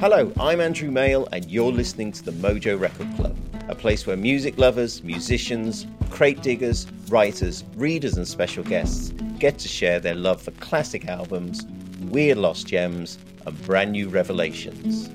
[0.00, 3.36] Hello, I'm Andrew Male, and you're listening to the Mojo Record Club,
[3.68, 9.68] a place where music lovers, musicians, crate diggers, writers, readers, and special guests get to
[9.68, 11.66] share their love for classic albums,
[12.08, 15.10] weird lost gems, and brand new revelations.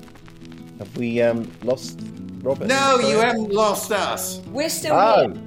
[0.78, 2.00] Have we um, lost
[2.40, 2.68] Robert?
[2.68, 4.40] No, you haven't lost us.
[4.52, 5.42] We're still Oh, here.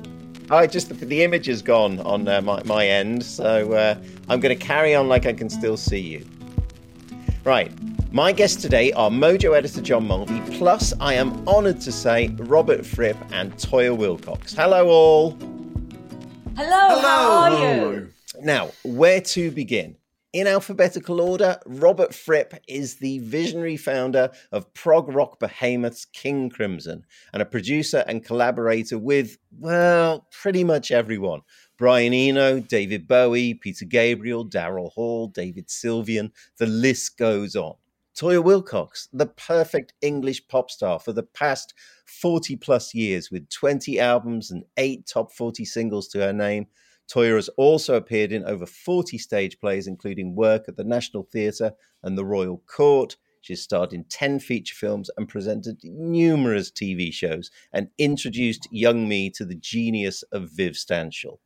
[0.49, 3.95] I just the, the image is gone on uh, my my end, so uh,
[4.27, 6.25] I'm going to carry on like I can still see you.
[7.45, 7.71] Right.
[8.11, 12.83] My guests today are Mojo editor John Mulvey, plus I am honoured to say Robert
[12.83, 14.51] Fripp and Toyah Wilcox.
[14.51, 15.37] Hello, all.
[16.57, 17.91] Hello, how are Hello.
[17.91, 18.09] you?
[18.41, 19.95] Now, where to begin?
[20.33, 27.05] In alphabetical order, Robert Fripp is the visionary founder of prog rock behemoths King Crimson
[27.31, 31.41] and a producer and collaborator with, well, pretty much everyone.
[31.77, 37.75] Brian Eno, David Bowie, Peter Gabriel, Daryl Hall, David Sylvian, the list goes on.
[38.19, 41.73] Toyah Wilcox, the perfect English pop star for the past
[42.05, 46.67] 40 plus years with 20 albums and eight top 40 singles to her name,
[47.09, 51.71] Toyah has also appeared in over 40 stage plays, including work at the National Theatre
[52.03, 53.15] and the Royal Court.
[53.39, 59.29] She's starred in 10 feature films and presented numerous TV shows and introduced young me
[59.29, 61.37] to the genius of Viv Stanshall.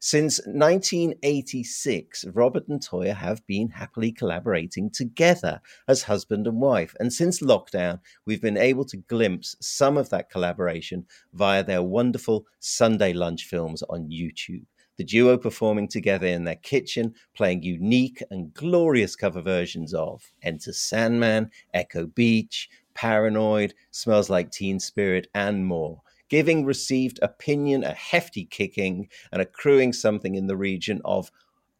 [0.00, 6.94] Since 1986, Robert and Toyah have been happily collaborating together as husband and wife.
[7.00, 12.46] And since lockdown, we've been able to glimpse some of that collaboration via their wonderful
[12.60, 14.66] Sunday lunch films on YouTube
[14.98, 20.72] the duo performing together in their kitchen, playing unique and glorious cover versions of Enter
[20.72, 26.02] Sandman, Echo Beach, Paranoid, Smells Like Teen Spirit, and more.
[26.28, 31.30] Giving received opinion a hefty kicking and accruing something in the region of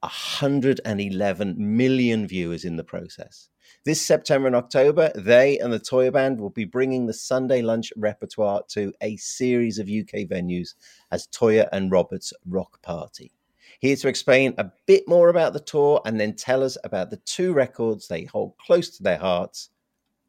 [0.01, 3.49] 111 million viewers in the process.
[3.85, 7.93] This September and October, they and the Toy Band will be bringing the Sunday lunch
[7.97, 10.75] repertoire to a series of UK venues
[11.11, 13.33] as Toyah and Robert's Rock Party.
[13.81, 17.19] Here to explain a bit more about the tour and then tell us about the
[17.19, 19.71] two records they hold close to their hearts,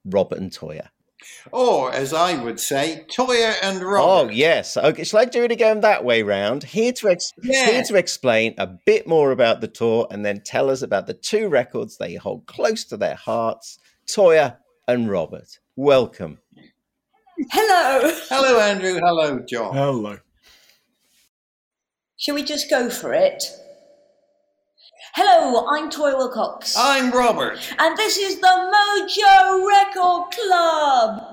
[0.06, 0.90] Robert and Toyah.
[1.52, 4.28] Or, as I would say, Toyah and Robert.
[4.28, 5.04] Oh yes, okay.
[5.04, 6.64] Shall I do it again that way round?
[6.64, 7.70] Here to ex- Yeah.
[7.72, 11.14] here to explain a bit more about the tour and then tell us about the
[11.14, 15.60] two records they hold close to their hearts, Toyah and Robert.
[15.76, 16.40] Welcome.
[17.52, 18.12] Hello.
[18.30, 19.00] Hello, Andrew.
[19.00, 19.74] Hello, John.
[19.74, 20.18] Hello.
[22.18, 23.44] Shall we just go for it?
[25.14, 26.76] Hello, I'm Toyah Wilcox.
[26.78, 27.58] I'm Robert.
[27.80, 31.24] and this is the Mojo Record Club.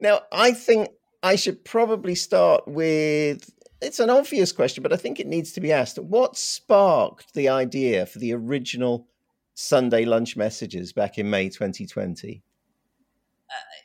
[0.00, 0.88] Now, I think
[1.22, 3.50] I should probably start with
[3.80, 5.98] it's an obvious question, but I think it needs to be asked.
[5.98, 9.06] What sparked the idea for the original
[9.54, 12.42] Sunday lunch messages back in May 2020?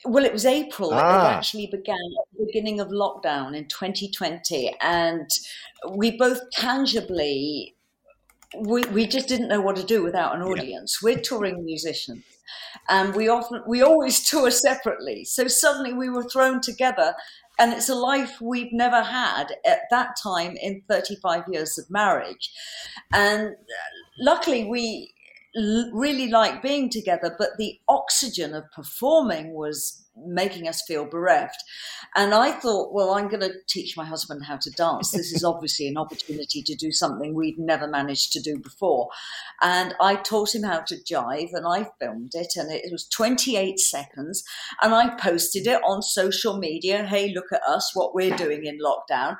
[0.04, 0.90] Well, it was April.
[0.92, 1.30] Ah.
[1.30, 4.74] It actually began at the beginning of lockdown in 2020.
[4.80, 5.28] And
[5.90, 7.74] we both tangibly,
[8.58, 11.02] we, we just didn't know what to do without an audience.
[11.02, 12.24] We're touring musicians.
[12.88, 15.24] And we often, we always tour separately.
[15.24, 17.14] So suddenly we were thrown together.
[17.58, 22.50] And it's a life we've never had at that time in 35 years of marriage.
[23.12, 23.54] And uh,
[24.18, 25.14] luckily, we
[25.56, 31.62] l- really liked being together, but the oxygen of performing was making us feel bereft.
[32.16, 35.10] And I thought, well, I'm going to teach my husband how to dance.
[35.10, 39.08] This is obviously an opportunity to do something we'd never managed to do before.
[39.60, 43.78] And I taught him how to jive and I filmed it, and it was 28
[43.80, 44.44] seconds.
[44.82, 47.04] And I posted it on social media.
[47.04, 49.36] Hey, look at us, what we're doing in lockdown.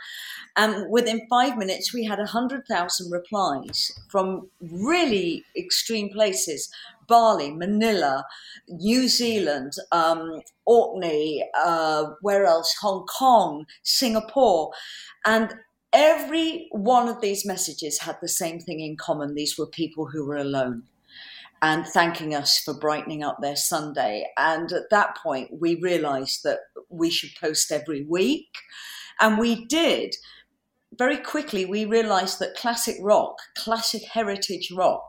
[0.57, 6.69] And within five minutes, we had 100,000 replies from really extreme places
[7.07, 8.25] Bali, Manila,
[8.69, 12.75] New Zealand, um, Orkney, uh, where else?
[12.81, 14.73] Hong Kong, Singapore.
[15.27, 15.55] And
[15.93, 19.35] every one of these messages had the same thing in common.
[19.35, 20.85] These were people who were alone
[21.63, 24.27] and thanking us for brightening up their Sunday.
[24.37, 26.59] And at that point, we realized that
[26.91, 28.49] we should post every week.
[29.19, 30.15] And we did.
[30.99, 35.09] Very quickly, we realized that classic rock, classic heritage rock,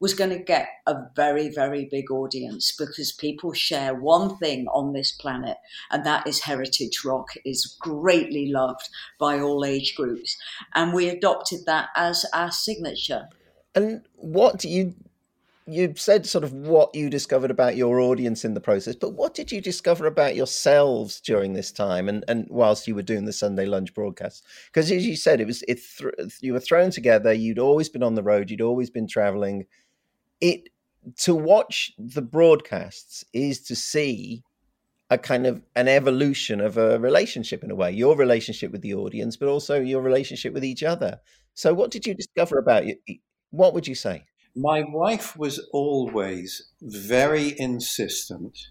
[0.00, 4.92] was going to get a very, very big audience because people share one thing on
[4.92, 5.56] this planet,
[5.90, 10.36] and that is heritage rock is greatly loved by all age groups.
[10.74, 13.28] And we adopted that as our signature.
[13.74, 14.94] And what you
[15.68, 19.34] you said sort of what you discovered about your audience in the process, but what
[19.34, 23.32] did you discover about yourselves during this time and, and whilst you were doing the
[23.32, 24.44] Sunday lunch broadcast?
[24.66, 27.32] Because as you said, it was it th- you were thrown together.
[27.32, 28.50] You'd always been on the road.
[28.50, 29.66] You'd always been traveling.
[30.40, 30.68] It
[31.16, 34.42] to watch the broadcasts is to see
[35.10, 38.92] a kind of an evolution of a relationship in a way your relationship with the
[38.92, 41.18] audience but also your relationship with each other.
[41.54, 42.96] So what did you discover about you
[43.50, 44.24] what would you say?
[44.54, 48.68] My wife was always very insistent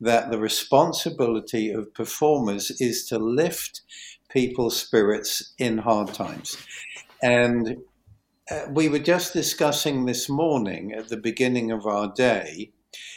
[0.00, 3.82] that the responsibility of performers is to lift
[4.30, 6.56] people's spirits in hard times.
[7.22, 7.78] And
[8.50, 12.72] uh, we were just discussing this morning at the beginning of our day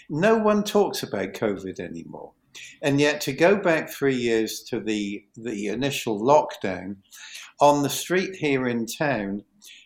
[0.09, 2.33] no one talks about COVID anymore.
[2.81, 6.97] And yet, to go back three years to the, the initial lockdown,
[7.59, 9.43] on the street here in town,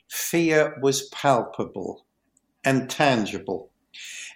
[0.09, 2.05] fear was palpable
[2.65, 3.71] and tangible.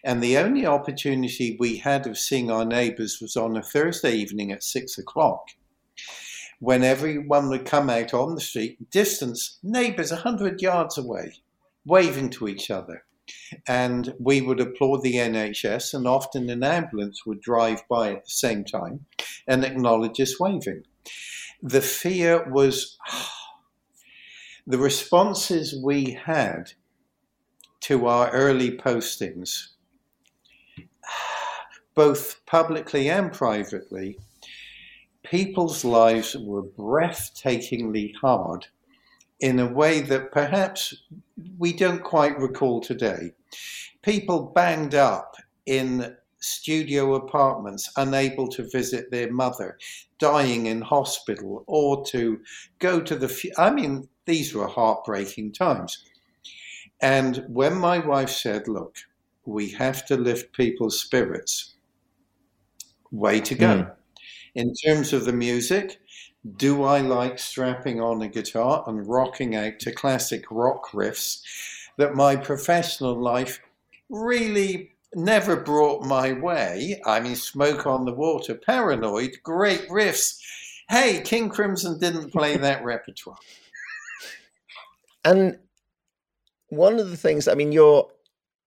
[0.04, 4.52] And the only opportunity we had of seeing our neighbours was on a Thursday evening
[4.52, 5.50] at six o'clock,
[6.62, 11.34] when everyone would come out on the street, distance, neighbours 100 yards away,
[11.86, 13.04] waving to each other
[13.68, 18.30] and we would applaud the NHS, and often an ambulance would drive by at the
[18.30, 19.06] same time
[19.48, 20.84] and acknowledge us waving.
[21.62, 22.98] The fear was
[24.68, 26.74] the responses we had
[27.82, 29.70] to our early postings,
[31.96, 34.20] both publicly and privately,
[35.32, 38.68] people's lives were breathtakingly hard
[39.40, 40.94] in a way that perhaps
[41.58, 43.32] we don't quite recall today.
[44.02, 49.78] People banged up in studio apartments, unable to visit their mother,
[50.20, 52.42] dying in hospital, or to
[52.80, 53.54] go to the.
[53.58, 56.04] I mean, these were heartbreaking times.
[57.02, 58.98] And when my wife said, Look,
[59.46, 61.76] we have to lift people's spirits,
[63.12, 63.68] way to go.
[63.68, 63.96] Mm.
[64.54, 66.00] In terms of the music,
[66.58, 71.42] do I like strapping on a guitar and rocking out to classic rock riffs
[71.98, 73.62] that my professional life
[74.10, 77.00] really never brought my way?
[77.06, 80.40] I mean, Smoke on the Water, Paranoid, great riffs.
[80.90, 83.38] Hey, King Crimson didn't play that repertoire.
[85.24, 85.60] And
[86.70, 88.10] one of the things, I mean, you're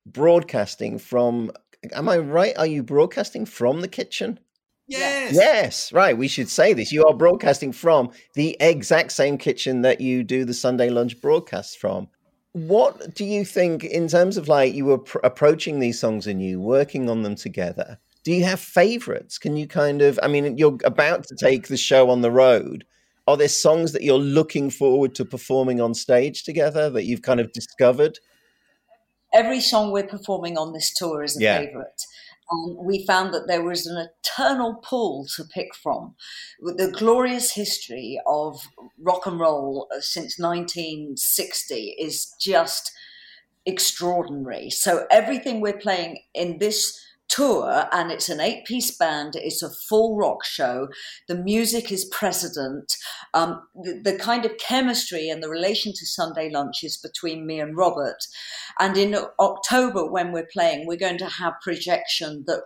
[0.07, 1.51] broadcasting from,
[1.93, 2.57] am I right?
[2.57, 4.39] Are you broadcasting from the kitchen?
[4.87, 5.35] Yes.
[5.35, 6.17] Yes, right.
[6.17, 6.93] We should say this.
[6.93, 11.79] You are broadcasting from the exact same kitchen that you do the Sunday lunch broadcast
[11.79, 12.09] from.
[12.53, 16.41] What do you think in terms of like you were pr- approaching these songs and
[16.43, 17.99] you working on them together?
[18.25, 19.39] Do you have favorites?
[19.39, 22.85] Can you kind of, I mean, you're about to take the show on the road.
[23.27, 27.41] Are there songs that you're looking forward to performing on stage together that you've kind
[27.41, 28.19] of discovered?
[29.33, 31.59] Every song we're performing on this tour is a yeah.
[31.59, 32.03] favorite
[32.53, 36.15] um, we found that there was an eternal pool to pick from.
[36.61, 38.61] The glorious history of
[38.99, 42.93] rock and roll uh, since 1960 is just
[43.67, 44.71] extraordinary.
[44.71, 49.71] So everything we're playing in this tour and it's an eight piece band it's a
[49.89, 50.89] full rock show
[51.29, 52.95] the music is precedent
[53.33, 57.77] um, the, the, kind of chemistry and the relation to sunday lunches between me and
[57.77, 58.19] robert
[58.79, 62.63] and in october when we're playing we're going to have projection that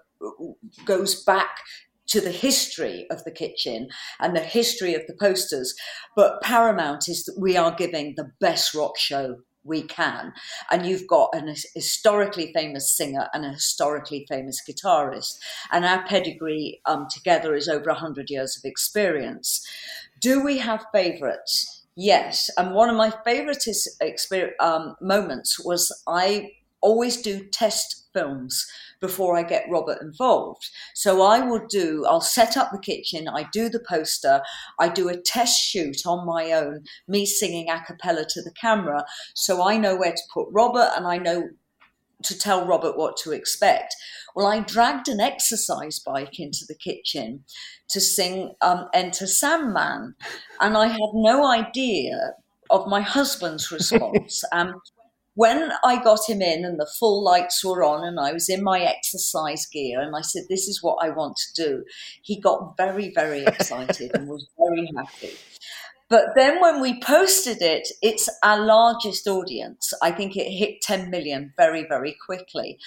[0.84, 1.60] goes back
[2.08, 3.88] to the history of the kitchen
[4.18, 5.74] and the history of the posters.
[6.16, 9.36] But paramount is that we are giving the best rock show
[9.68, 10.32] we can.
[10.70, 15.38] And you've got an historically famous singer and a historically famous guitarist.
[15.70, 19.66] And our pedigree um, together is over 100 years of experience.
[20.20, 21.84] Do we have favorites?
[21.94, 22.50] Yes.
[22.56, 23.66] And one of my favorite
[24.60, 28.66] um, moments was I always do test films
[29.00, 30.68] before I get Robert involved.
[30.94, 34.42] So I will do, I'll set up the kitchen, I do the poster,
[34.78, 39.04] I do a test shoot on my own, me singing a cappella to the camera.
[39.34, 41.48] So I know where to put Robert and I know
[42.24, 43.94] to tell Robert what to expect.
[44.34, 47.44] Well, I dragged an exercise bike into the kitchen
[47.90, 50.14] to sing um, Enter Sandman,
[50.60, 52.34] and I had no idea
[52.70, 54.42] of my husband's response.
[54.52, 54.74] um,
[55.38, 58.60] when I got him in and the full lights were on and I was in
[58.60, 61.84] my exercise gear and I said, This is what I want to do,
[62.22, 65.36] he got very, very excited and was very happy.
[66.10, 69.92] But then when we posted it, it's our largest audience.
[70.02, 72.78] I think it hit 10 million very, very quickly.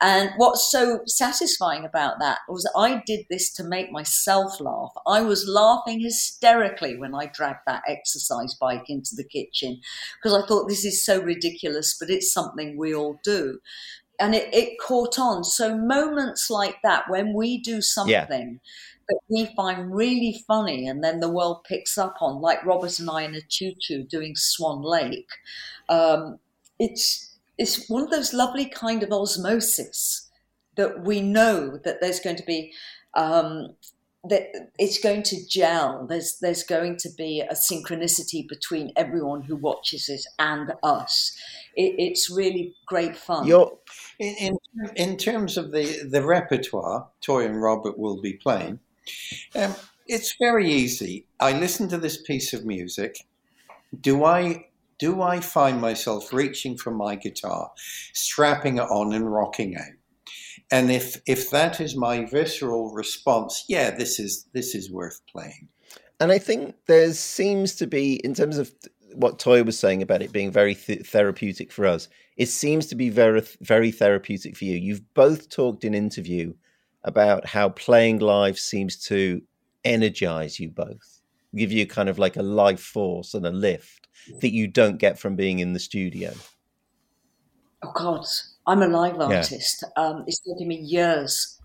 [0.00, 4.92] And what's so satisfying about that was I did this to make myself laugh.
[5.06, 9.80] I was laughing hysterically when I dragged that exercise bike into the kitchen
[10.20, 13.60] because I thought this is so ridiculous, but it's something we all do.
[14.20, 15.42] And it, it caught on.
[15.44, 18.14] So moments like that, when we do something,
[18.60, 18.70] yeah
[19.08, 23.10] that we find really funny and then the world picks up on, like Robert and
[23.10, 25.28] I in a choo choo doing Swan Lake.
[25.88, 26.38] Um,
[26.78, 30.28] it's it's one of those lovely kind of osmosis
[30.76, 32.72] that we know that there's going to be
[33.14, 33.76] um,
[34.28, 36.06] that it's going to gel.
[36.06, 41.36] There's there's going to be a synchronicity between everyone who watches it and us.
[41.76, 43.46] It, it's really great fun.
[44.18, 48.80] in, in, in terms of the the repertoire, Toyah and Robert will be playing.
[49.54, 49.74] Um,
[50.06, 51.26] it's very easy.
[51.40, 53.16] I listen to this piece of music.
[54.00, 54.66] Do I
[54.98, 57.70] do I find myself reaching for my guitar,
[58.12, 59.94] strapping it on and rocking out?
[60.70, 65.68] And if if that is my visceral response, yeah, this is this is worth playing.
[66.20, 68.72] And I think there seems to be, in terms of
[69.14, 72.94] what Toyah was saying about it being very th- therapeutic for us, it seems to
[72.94, 74.76] be very very therapeutic for you.
[74.76, 76.54] You've both talked in interview
[77.04, 79.42] about how playing live seems to
[79.84, 81.20] energize you both,
[81.54, 84.08] give you kind of like a life force and a lift
[84.40, 86.32] that you don't get from being in the studio.
[87.82, 88.24] Oh God,
[88.66, 89.84] I'm a live artist.
[89.96, 90.02] Yeah.
[90.02, 91.60] Um, it's taken me years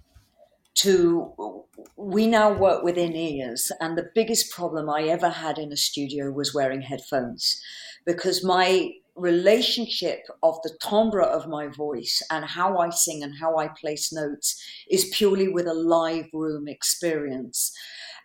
[0.76, 1.64] to.
[1.96, 6.30] We now work within ears, and the biggest problem I ever had in a studio
[6.32, 7.62] was wearing headphones,
[8.06, 13.58] because my relationship of the timbre of my voice and how I sing and how
[13.58, 17.72] I place notes is purely with a live room experience.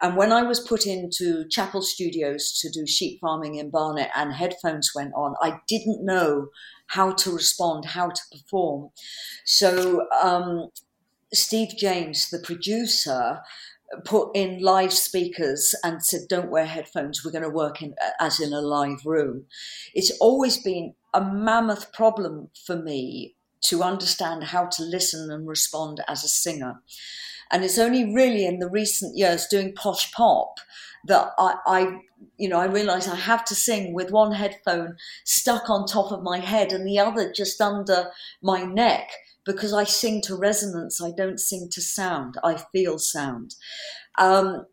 [0.00, 4.32] And when I was put into Chapel Studios to do sheep farming in Barnet and
[4.32, 6.48] headphones went on, I didn't know
[6.88, 8.90] how to respond, how to perform.
[9.44, 10.68] So um,
[11.32, 13.40] Steve James, the producer,
[14.04, 17.24] put in live speakers and said, "Don't wear headphones.
[17.24, 19.46] We're going to work in as in a live room."
[19.94, 26.02] It's always been a mammoth problem for me to understand how to listen and respond
[26.08, 26.82] as a singer.
[27.50, 30.58] And it's only really in the recent years doing posh pop
[31.06, 31.98] that I, I
[32.36, 36.22] you know, I realize I have to sing with one headphone stuck on top of
[36.22, 38.10] my head and the other just under
[38.42, 39.10] my neck
[39.44, 41.02] because I sing to resonance.
[41.02, 42.36] I don't sing to sound.
[42.42, 43.54] I feel sound.
[44.18, 44.66] Um,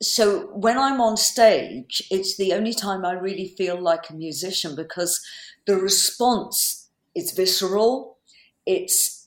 [0.00, 4.76] so when I'm on stage, it's the only time I really feel like a musician
[4.76, 5.20] because
[5.66, 8.18] the response is visceral,
[8.64, 9.26] it's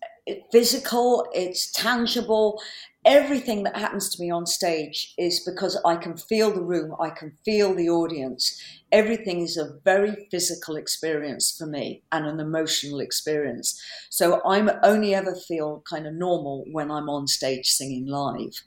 [0.52, 2.62] physical, it's tangible,
[3.06, 7.10] everything that happens to me on stage is because I can feel the room, I
[7.10, 8.62] can feel the audience.
[8.92, 13.82] Everything is a very physical experience for me and an emotional experience.
[14.10, 18.62] So I'm only ever feel kind of normal when I'm on stage singing live.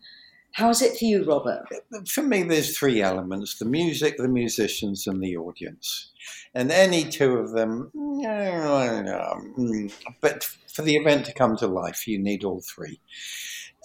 [0.53, 1.65] How is it for you, Robert?
[2.09, 6.13] For me, there's three elements the music, the musicians, and the audience.
[6.55, 12.21] And any two of them, mm, but for the event to come to life, you
[12.21, 13.01] need all three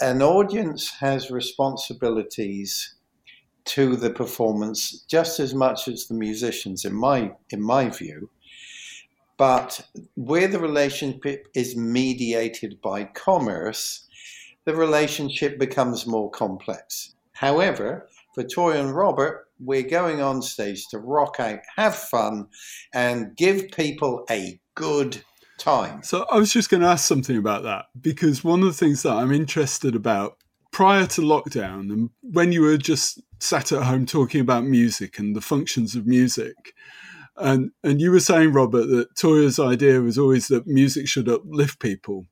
[0.02, 2.96] an audience has responsibilities
[3.66, 8.30] to the performance just as much as the musicians in my in my view.
[9.38, 14.06] But where the relationship is mediated by commerce
[14.66, 17.16] the relationship becomes more complex.
[17.34, 22.48] However for Toyah and robert we're going on stage to rock out have fun
[22.94, 25.24] and give people a good
[25.60, 26.04] time.
[26.04, 29.04] So I was just going to ask something about that because one of the things
[29.04, 30.38] that I'm interested about
[30.72, 35.36] prior to lockdown and when you were just sat at home talking about music and
[35.36, 36.74] the functions of music
[37.40, 41.80] and and you were saying Robert that Toyah's idea was always that music should uplift
[41.80, 42.26] people.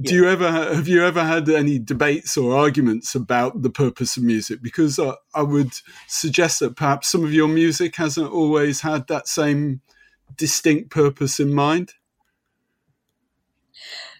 [0.00, 4.22] Do you ever have you ever had any debates or arguments about the purpose of
[4.22, 4.62] music?
[4.62, 5.72] Because I, I would
[6.06, 9.80] suggest that perhaps some of your music hasn't always had that same
[10.36, 11.94] distinct purpose in mind.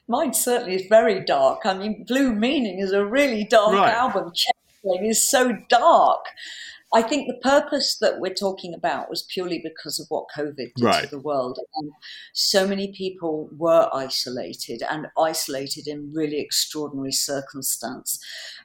[0.09, 1.65] Mine certainly is very dark.
[1.65, 3.95] I mean, Blue Meaning is a really dark right.
[3.95, 4.33] album.
[4.35, 6.27] Chain is so dark.
[6.95, 10.85] I think the purpose that we're talking about was purely because of what COVID did
[10.85, 11.05] right.
[11.05, 11.59] to the world.
[11.77, 11.91] And
[12.35, 18.19] so many people were isolated and isolated in really extraordinary circumstance.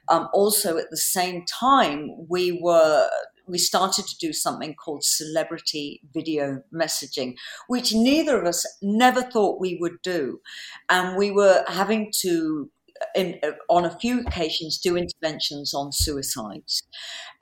[0.08, 3.08] Um, also, at the same time, we were
[3.48, 7.34] we started to do something called celebrity video messaging,
[7.68, 10.40] which neither of us never thought we would do.
[10.88, 12.70] And we were having to
[13.18, 16.84] in, on a few occasions do interventions on suicides.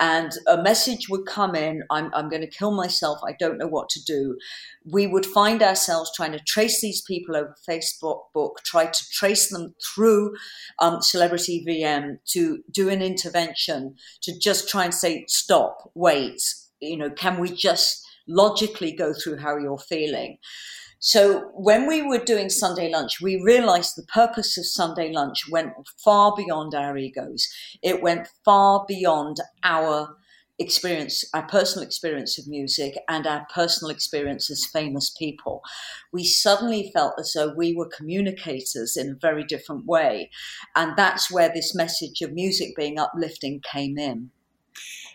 [0.01, 3.67] And a message would come in I'm, I'm going to kill myself, I don't know
[3.67, 4.39] what to do.
[4.91, 9.51] We would find ourselves trying to trace these people over Facebook, book, try to trace
[9.51, 10.35] them through
[10.79, 16.43] um, Celebrity VM to do an intervention to just try and say, stop, wait,
[16.81, 20.39] you know, can we just logically go through how you're feeling?
[20.99, 25.73] So when we were doing Sunday lunch, we realized the purpose of Sunday lunch went
[26.03, 27.47] far beyond our egos.
[27.83, 30.17] It went far beyond our
[30.59, 35.63] experience, our personal experience of music, and our personal experience as famous people,
[36.13, 40.31] we suddenly felt as though we were communicators in a very different way.
[40.75, 44.31] And that's where this message of music being uplifting came in.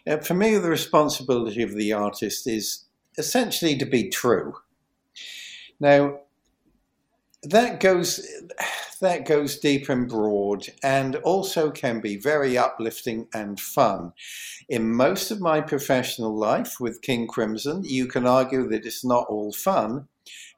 [0.06, 2.86] Uh, for me, the responsibility of the artist is
[3.18, 4.56] essentially to be true.
[5.82, 6.20] Now,
[7.44, 8.22] that goes
[9.02, 14.14] that goes deep and broad and also can be very uplifting and fun.
[14.70, 19.26] In most of my professional life with King Crimson, you can argue that it's not
[19.28, 20.08] all fun,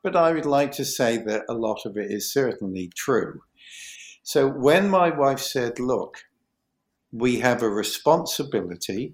[0.03, 3.43] but I would like to say that a lot of it is certainly true.
[4.23, 6.25] So when my wife said, Look,
[7.13, 9.13] we have a responsibility,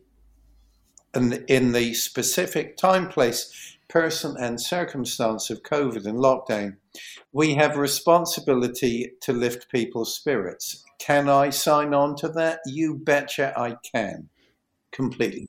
[1.13, 6.77] and in the specific time, place, person, and circumstance of COVID and lockdown,
[7.33, 10.83] we have responsibility to lift people's spirits.
[10.99, 12.59] Can I sign on to that?
[12.65, 14.29] You betcha I can.
[14.91, 15.47] Completely.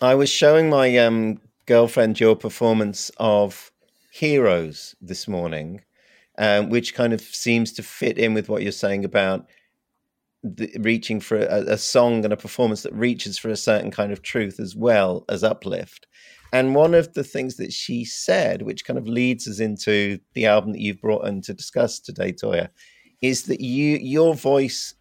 [0.00, 3.72] I was showing my um, girlfriend your performance of
[4.12, 5.82] Heroes this morning,
[6.38, 9.46] um, which kind of seems to fit in with what you're saying about
[10.42, 14.10] the, reaching for a, a, song and a performance that reaches for a certain kind
[14.10, 16.06] of truth as well as uplift.
[16.52, 20.46] And one of the things that she said, which kind of leads us into the
[20.46, 22.68] album that you've brought in to discuss today, Toyah,
[23.22, 24.94] is that you your voice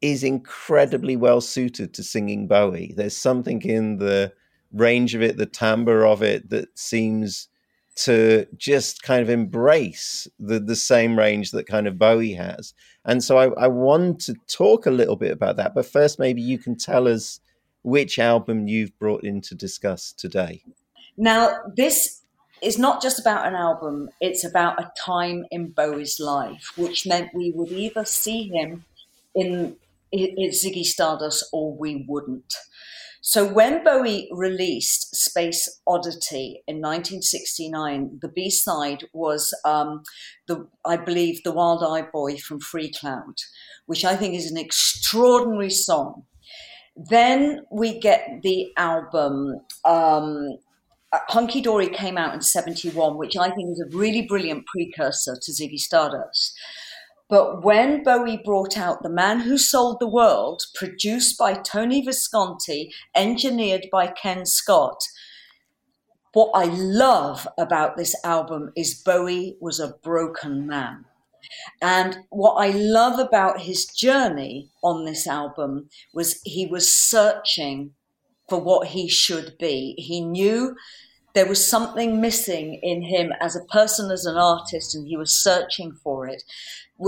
[0.00, 2.92] is incredibly well suited to singing Bowie.
[2.96, 4.32] There's something in the
[4.72, 7.48] range of it, the timbre of it, that seems
[7.94, 12.74] to just kind of embrace the the same range that kind of Bowie has.
[13.04, 15.74] And so I, I want to talk a little bit about that.
[15.74, 17.40] But first, maybe you can tell us
[17.82, 20.62] which album you've brought in to discuss today.
[21.16, 22.22] Now, this
[22.62, 27.34] is not just about an album, it's about a time in Bowie's life, which meant
[27.34, 28.84] we would either see him
[29.34, 29.76] in,
[30.12, 32.54] in Ziggy Stardust or we wouldn't.
[33.24, 40.02] So when Bowie released Space Oddity in 1969, the B side was um,
[40.48, 43.36] the I believe the Wild Eyed Boy from Freecloud,
[43.86, 46.24] which I think is an extraordinary song.
[46.96, 49.60] Then we get the album.
[49.84, 50.58] Um,
[51.12, 55.36] uh, Hunky Dory came out in 71, which I think is a really brilliant precursor
[55.40, 56.58] to Ziggy Stardust.
[57.28, 62.92] But when Bowie brought out The Man Who Sold the World, produced by Tony Visconti,
[63.14, 65.02] engineered by Ken Scott,
[66.34, 71.06] what I love about this album is Bowie was a broken man.
[71.80, 77.92] And what I love about his journey on this album was he was searching
[78.48, 79.94] for what he should be.
[79.98, 80.76] He knew
[81.34, 85.32] there was something missing in him as a person, as an artist, and he was
[85.34, 86.42] searching for it.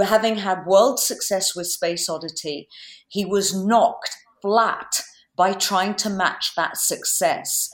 [0.02, 2.68] Having had world success with Space Oddity,
[3.09, 5.02] he was knocked flat
[5.37, 7.68] by trying to match that success.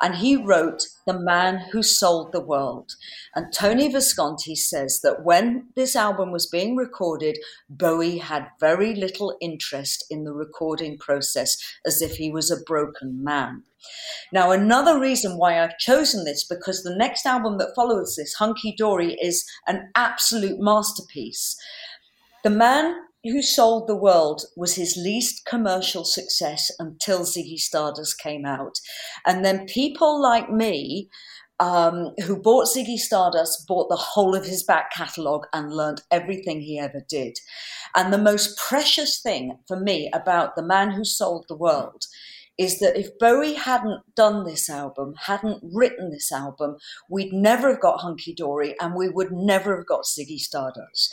[0.00, 2.96] And he wrote The Man Who Sold the World.
[3.34, 7.38] And Tony Visconti says that when this album was being recorded,
[7.70, 11.56] Bowie had very little interest in the recording process,
[11.86, 13.62] as if he was a broken man.
[14.32, 18.74] Now, another reason why I've chosen this, because the next album that follows this, Hunky
[18.76, 21.56] Dory, is an absolute masterpiece.
[22.42, 22.96] The man
[23.32, 28.78] who Sold the World was his least commercial success until Ziggy Stardust came out.
[29.24, 31.08] And then people like me,
[31.58, 36.60] um, who bought Ziggy Stardust, bought the whole of his back catalogue and learned everything
[36.60, 37.38] he ever did.
[37.94, 42.04] And the most precious thing for me about The Man Who Sold the World
[42.58, 46.76] is that if Bowie hadn't done this album, hadn't written this album,
[47.08, 51.10] we'd never have got Hunky Dory and we would never have got Ziggy Stardust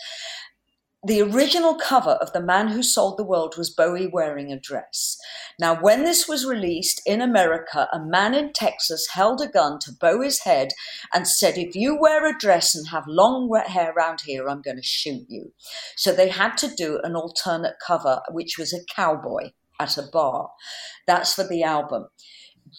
[1.05, 5.17] the original cover of The Man Who Sold the World was Bowie wearing a dress.
[5.59, 9.91] Now, when this was released in America, a man in Texas held a gun to
[9.91, 10.69] Bowie's head
[11.13, 14.61] and said, If you wear a dress and have long wet hair around here, I'm
[14.61, 15.51] going to shoot you.
[15.97, 20.51] So they had to do an alternate cover, which was a cowboy at a bar.
[21.05, 22.07] That's for the album.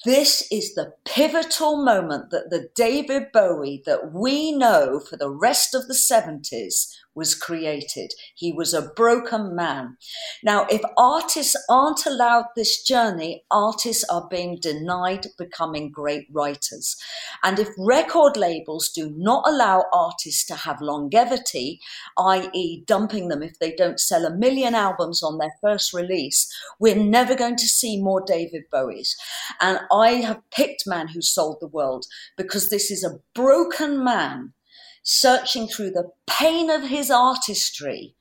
[0.05, 5.75] This is the pivotal moment that the David Bowie that we know for the rest
[5.75, 8.13] of the 70s was created.
[8.35, 9.97] He was a broken man.
[10.43, 16.97] Now, if artists aren't allowed this journey, artists are being denied becoming great writers.
[17.43, 21.81] And if record labels do not allow artists to have longevity,
[22.19, 26.97] i.e., dumping them if they don't sell a million albums on their first release, we're
[26.97, 29.15] never going to see more David Bowies.
[29.61, 34.53] And I have picked Man Who Sold the World because this is a broken man
[35.05, 38.17] searching through the pain of his artistry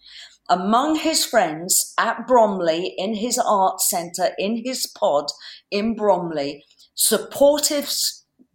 [0.50, 5.26] among his friends at Bromley in his art centre, in his pod
[5.72, 7.90] in Bromley, supportive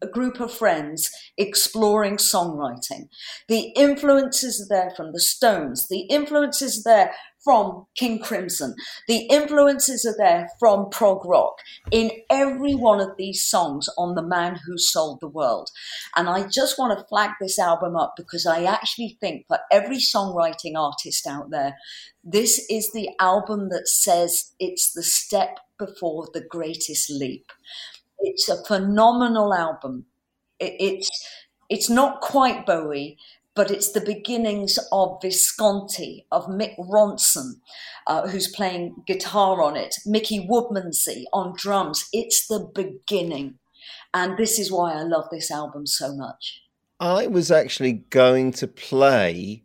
[0.07, 3.09] group of friends exploring songwriting.
[3.49, 8.75] The influences are there from the Stones, the influences are there from King Crimson,
[9.07, 11.59] the influences are there from prog rock
[11.91, 15.71] in every one of these songs on The Man Who Sold the World.
[16.17, 19.99] And I just want to flag this album up because I actually think for every
[19.99, 21.77] songwriting artist out there,
[22.25, 27.53] this is the album that says it's the step before the greatest leap.
[28.19, 30.07] It's a phenomenal album.
[30.59, 31.09] It's
[31.71, 33.19] it's not quite Bowie,
[33.59, 37.55] but it's the beginnings of Visconti, of Mick Ronson,
[38.07, 42.09] uh, who's playing guitar on it, Mickey Woodmansey on drums.
[42.13, 43.59] It's the beginning.
[44.15, 46.61] And this is why I love this album so much.
[47.01, 49.65] I was actually going to play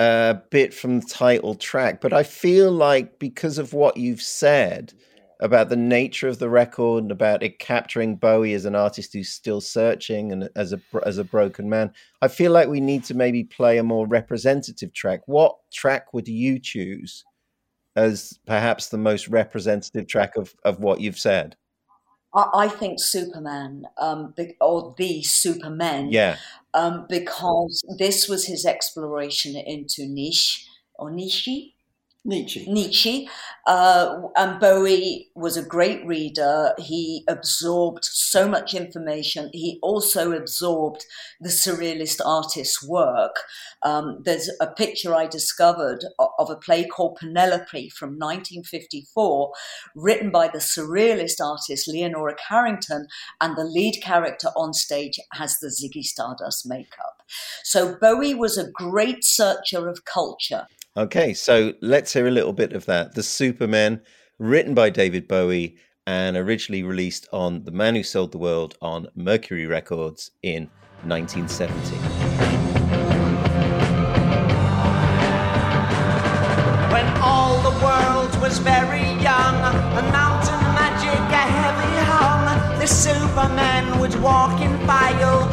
[0.00, 4.92] a bit from the title track, but I feel like because of what you've said,
[5.40, 9.30] about the nature of the record and about it capturing Bowie as an artist who's
[9.30, 11.92] still searching and as a as a broken man.
[12.22, 15.22] I feel like we need to maybe play a more representative track.
[15.26, 17.24] What track would you choose
[17.96, 21.56] as perhaps the most representative track of of what you've said?
[22.32, 26.36] I think Superman, um, or the Supermen, yeah,
[26.74, 31.48] um, because this was his exploration into niche or niche,
[32.22, 32.66] Nietzsche.
[32.70, 33.30] Nietzsche.
[33.66, 36.74] Uh, and Bowie was a great reader.
[36.76, 39.48] He absorbed so much information.
[39.54, 41.06] He also absorbed
[41.40, 43.36] the surrealist artist's work.
[43.82, 49.52] Um, there's a picture I discovered of a play called Penelope from 1954,
[49.94, 53.06] written by the surrealist artist Leonora Carrington,
[53.40, 57.22] and the lead character on stage has the Ziggy Stardust makeup.
[57.64, 60.66] So Bowie was a great searcher of culture.
[61.00, 63.14] Okay, so let's hear a little bit of that.
[63.14, 64.02] The Superman,
[64.38, 69.06] written by David Bowie and originally released on The Man Who Sold the World on
[69.14, 70.68] Mercury Records in
[71.04, 71.96] 1970.
[76.92, 79.56] When all the world was very young,
[79.96, 85.48] and mountain magic a heavy hung, the Supermen would walk in file,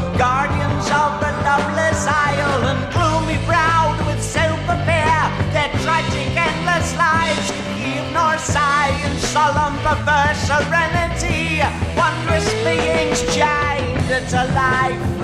[6.98, 7.50] lives.
[7.78, 11.62] Heave nor sigh in solemn, perverse serenity.
[11.96, 15.18] Wondrous beings chained to life.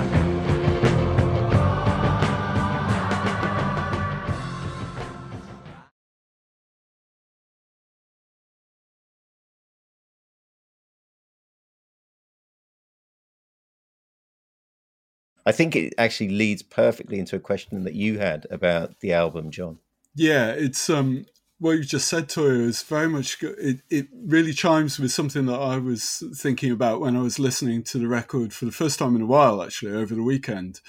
[15.46, 19.52] I think it actually leads perfectly into a question that you had about the album,
[19.52, 19.80] John.
[20.16, 21.26] Yeah, it's um
[21.64, 25.62] what you just said, Toyah, is very much it, it really chimes with something that
[25.62, 29.16] I was thinking about when I was listening to the record for the first time
[29.16, 30.82] in a while, actually, over the weekend.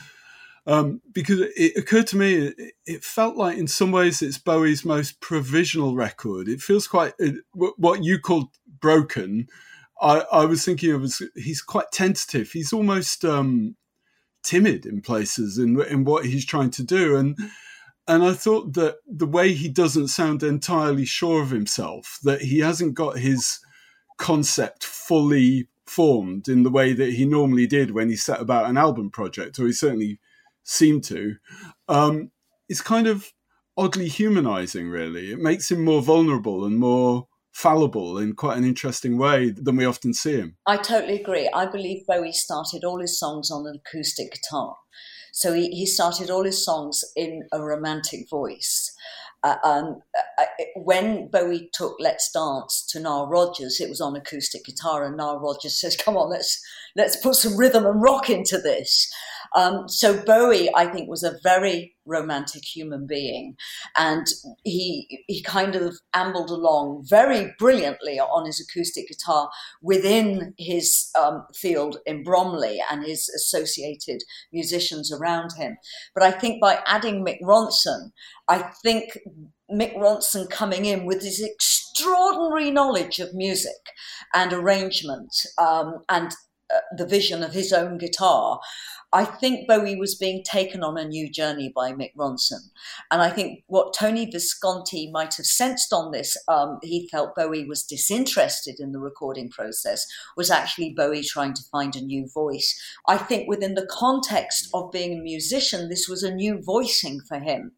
[0.67, 4.85] Um, because it occurred to me, it, it, felt like in some ways it's Bowie's
[4.85, 6.49] most provisional record.
[6.49, 8.49] It feels quite it, what you called
[8.81, 9.47] broken.
[10.01, 12.51] I, I was thinking of as he's quite tentative.
[12.51, 13.77] He's almost um,
[14.43, 17.39] timid in places in in what he's trying to do, and
[18.07, 22.59] and I thought that the way he doesn't sound entirely sure of himself, that he
[22.59, 23.61] hasn't got his
[24.19, 28.77] concept fully formed in the way that he normally did when he set about an
[28.77, 30.19] album project, or he certainly
[30.63, 31.37] seemed to,
[31.89, 32.31] um,
[32.69, 33.33] is kind of
[33.77, 35.33] oddly humanizing, really.
[35.33, 39.85] It makes him more vulnerable and more fallible in quite an interesting way than we
[39.85, 40.57] often see him.
[40.67, 41.49] I totally agree.
[41.55, 44.77] I believe Bowie started all his songs on an acoustic guitar.
[45.35, 48.95] So he, he started all his songs in a romantic voice.
[49.43, 50.01] Uh, um,
[50.39, 50.45] uh,
[50.77, 55.41] when Bowie took "Let's Dance" to Nile Rodgers, it was on acoustic guitar, and Nile
[55.41, 56.65] Rodgers says, "Come on, let's
[56.97, 59.13] let's put some rhythm and rock into this."
[59.55, 63.57] Um, so Bowie, I think, was a very romantic human being,
[63.97, 64.27] and
[64.65, 71.47] he he kind of ambled along very brilliantly on his acoustic guitar within his um,
[71.55, 75.77] field in Bromley and his associated musicians around him.
[76.15, 78.11] But I think by adding Mick Ronson,
[78.49, 79.19] I think
[79.71, 83.93] Mick Ronson coming in with his extraordinary knowledge of music
[84.35, 86.33] and arrangement um, and
[86.75, 88.61] uh, the vision of his own guitar
[89.15, 92.71] I think Bowie was being taken on a new journey by Mick Ronson.
[93.13, 97.65] And I think what Tony Visconti might have sensed on this, um, he felt Bowie
[97.65, 100.05] was disinterested in the recording process,
[100.37, 102.77] was actually Bowie trying to find a new voice.
[103.07, 107.39] I think within the context of being a musician, this was a new voicing for
[107.39, 107.71] him.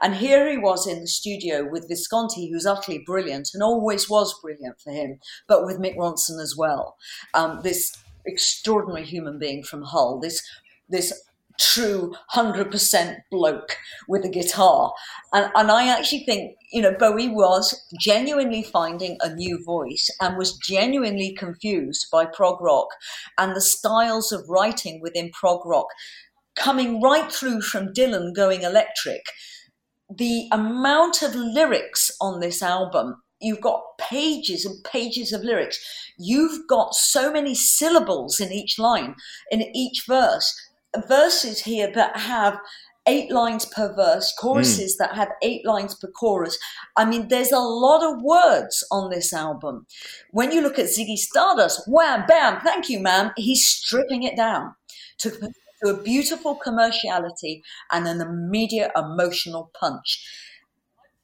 [0.00, 4.40] And here he was in the studio with Visconti, who's utterly brilliant and always was
[4.40, 6.96] brilliant for him, but with Mick Ronson as well.
[7.34, 10.42] Um, this extraordinary human being from Hull, this
[10.88, 11.12] this
[11.58, 14.92] true 100% bloke with a guitar.
[15.32, 20.36] And, and I actually think, you know, Bowie was genuinely finding a new voice and
[20.36, 22.88] was genuinely confused by prog rock
[23.36, 25.88] and the styles of writing within prog rock
[26.54, 29.22] coming right through from Dylan going electric.
[30.10, 35.78] The amount of lyrics on this album you've got pages and pages of lyrics.
[36.18, 39.14] You've got so many syllables in each line,
[39.52, 40.67] in each verse
[41.06, 42.58] verses here that have
[43.06, 44.98] eight lines per verse, choruses mm.
[44.98, 46.58] that have eight lines per chorus.
[46.96, 49.86] I mean, there's a lot of words on this album.
[50.30, 54.74] When you look at Ziggy Stardust, wham, bam, thank you, ma'am, he's stripping it down
[55.20, 60.24] to, to a beautiful commerciality and an immediate emotional punch.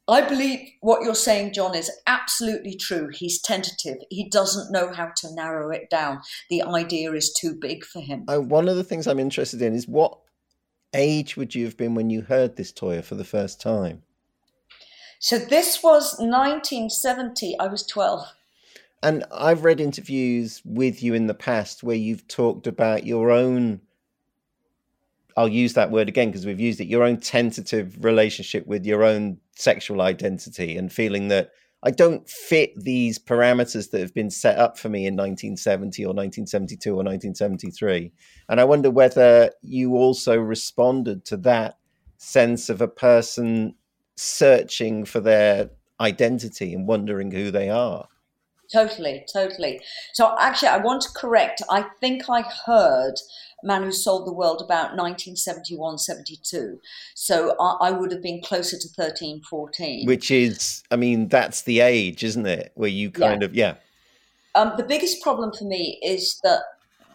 [0.07, 3.09] I believe what you're saying, John, is absolutely true.
[3.11, 3.97] He's tentative.
[4.09, 6.21] He doesn't know how to narrow it down.
[6.49, 8.25] The idea is too big for him.
[8.27, 10.19] One of the things I'm interested in is what
[10.93, 14.03] age would you have been when you heard this Toyah for the first time?
[15.19, 17.57] So this was 1970.
[17.59, 18.27] I was 12.
[19.01, 23.81] And I've read interviews with you in the past where you've talked about your own
[25.37, 29.03] I'll use that word again because we've used it, your own tentative relationship with your
[29.03, 31.51] own sexual identity and feeling that
[31.83, 36.09] I don't fit these parameters that have been set up for me in 1970 or
[36.09, 38.11] 1972 or 1973.
[38.49, 41.77] And I wonder whether you also responded to that
[42.17, 43.75] sense of a person
[44.17, 48.07] searching for their identity and wondering who they are.
[48.71, 49.81] Totally, totally.
[50.13, 51.61] So actually, I want to correct.
[51.69, 53.15] I think I heard
[53.63, 56.79] Man Who Sold the World about 1971, 72.
[57.13, 60.05] So I, I, would have been closer to 13, 14.
[60.05, 62.71] Which is, I mean, that's the age, isn't it?
[62.75, 63.45] Where you kind yeah.
[63.45, 63.73] of, yeah.
[64.55, 66.61] Um, the biggest problem for me is that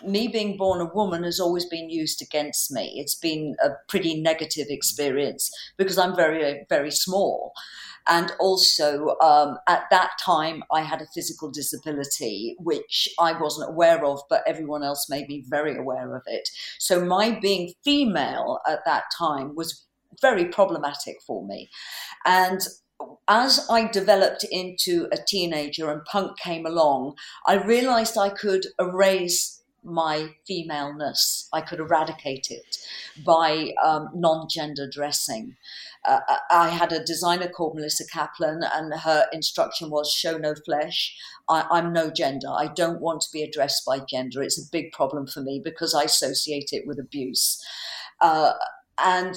[0.06, 2.94] me being born a woman has always been used against me.
[2.96, 7.52] It's been a pretty negative experience because I'm very, very small.
[8.08, 14.04] And also, um, at that time, I had a physical disability, which I wasn't aware
[14.04, 16.48] of, but everyone else made me very aware of it.
[16.78, 19.86] So, my being female at that time was
[20.20, 21.70] very problematic for me.
[22.24, 22.60] And
[23.28, 27.14] as I developed into a teenager and punk came along,
[27.46, 31.48] I realized I could erase my femaleness.
[31.52, 32.78] I could eradicate it
[33.24, 35.56] by um, non gender dressing
[36.06, 41.16] uh, I had a designer called Melissa Kaplan, and her instruction was show no flesh.
[41.48, 42.48] I, am no gender.
[42.48, 44.42] I don't want to be addressed by gender.
[44.42, 47.62] It's a big problem for me because I associate it with abuse.
[48.20, 48.52] Uh,
[48.98, 49.34] and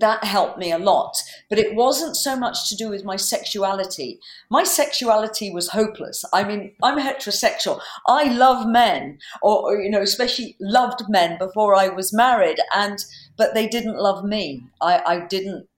[0.00, 1.16] that helped me a lot.
[1.48, 4.20] But it wasn't so much to do with my sexuality.
[4.50, 6.24] My sexuality was hopeless.
[6.32, 7.80] I mean, I'm heterosexual.
[8.06, 13.04] I love men, or, or, you know, especially loved men before I was married, and
[13.36, 14.64] but they didn't love me.
[14.80, 15.68] I, I didn't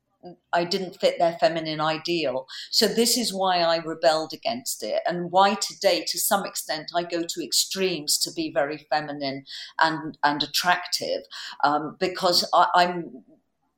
[0.52, 2.46] I didn't fit their feminine ideal.
[2.70, 7.04] So this is why I rebelled against it and why today to some extent I
[7.04, 9.44] go to extremes to be very feminine
[9.78, 11.22] and and attractive
[11.64, 13.24] um, because I, I'm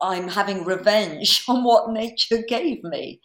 [0.03, 3.21] I'm having revenge on what nature gave me.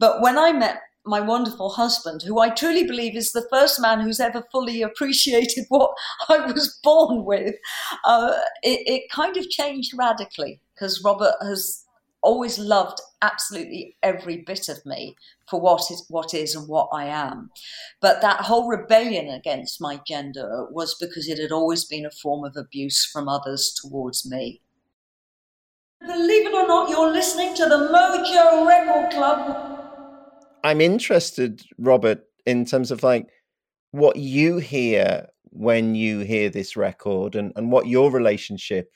[0.00, 4.00] But when I met my wonderful husband, who I truly believe is the first man
[4.00, 5.90] who's ever fully appreciated what
[6.28, 7.54] I was born with,
[8.04, 8.32] uh,
[8.62, 11.84] it, it kind of changed radically because Robert has
[12.22, 15.14] always loved absolutely every bit of me
[15.48, 17.50] for what is what is and what I am.
[18.00, 22.44] But that whole rebellion against my gender was because it had always been a form
[22.44, 24.62] of abuse from others towards me.
[26.06, 29.80] Believe it or not, you're listening to the Mojo Record Club.
[30.62, 33.28] I'm interested, Robert, in terms of like
[33.90, 38.92] what you hear when you hear this record and, and what your relationship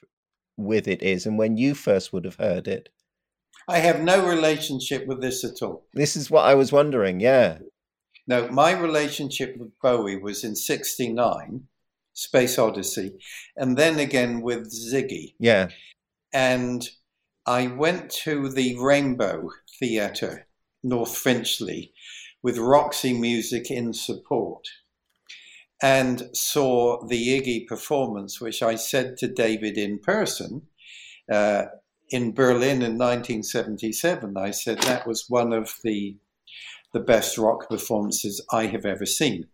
[0.57, 2.89] with it is and when you first would have heard it.
[3.69, 5.87] I have no relationship with this at all.
[5.95, 7.59] This is what I was wondering, yeah.
[8.27, 11.63] No, my relationship with Bowie was in 69,
[12.13, 13.19] Space Odyssey,
[13.57, 15.35] and then again with Ziggy.
[15.39, 15.69] Yeah.
[16.33, 16.89] And
[17.49, 19.49] I went to the Rainbow
[19.81, 20.47] Theatre,
[20.83, 21.95] North Finchley,
[22.43, 24.69] with Roxy Music in support.
[25.83, 30.67] and saw the Ziggy performance, which I said to David in person
[31.33, 31.67] uh,
[32.11, 34.37] in Berlin in 1977.
[34.37, 36.19] I said that was one of the
[36.93, 39.47] the best rock performances I have ever seen.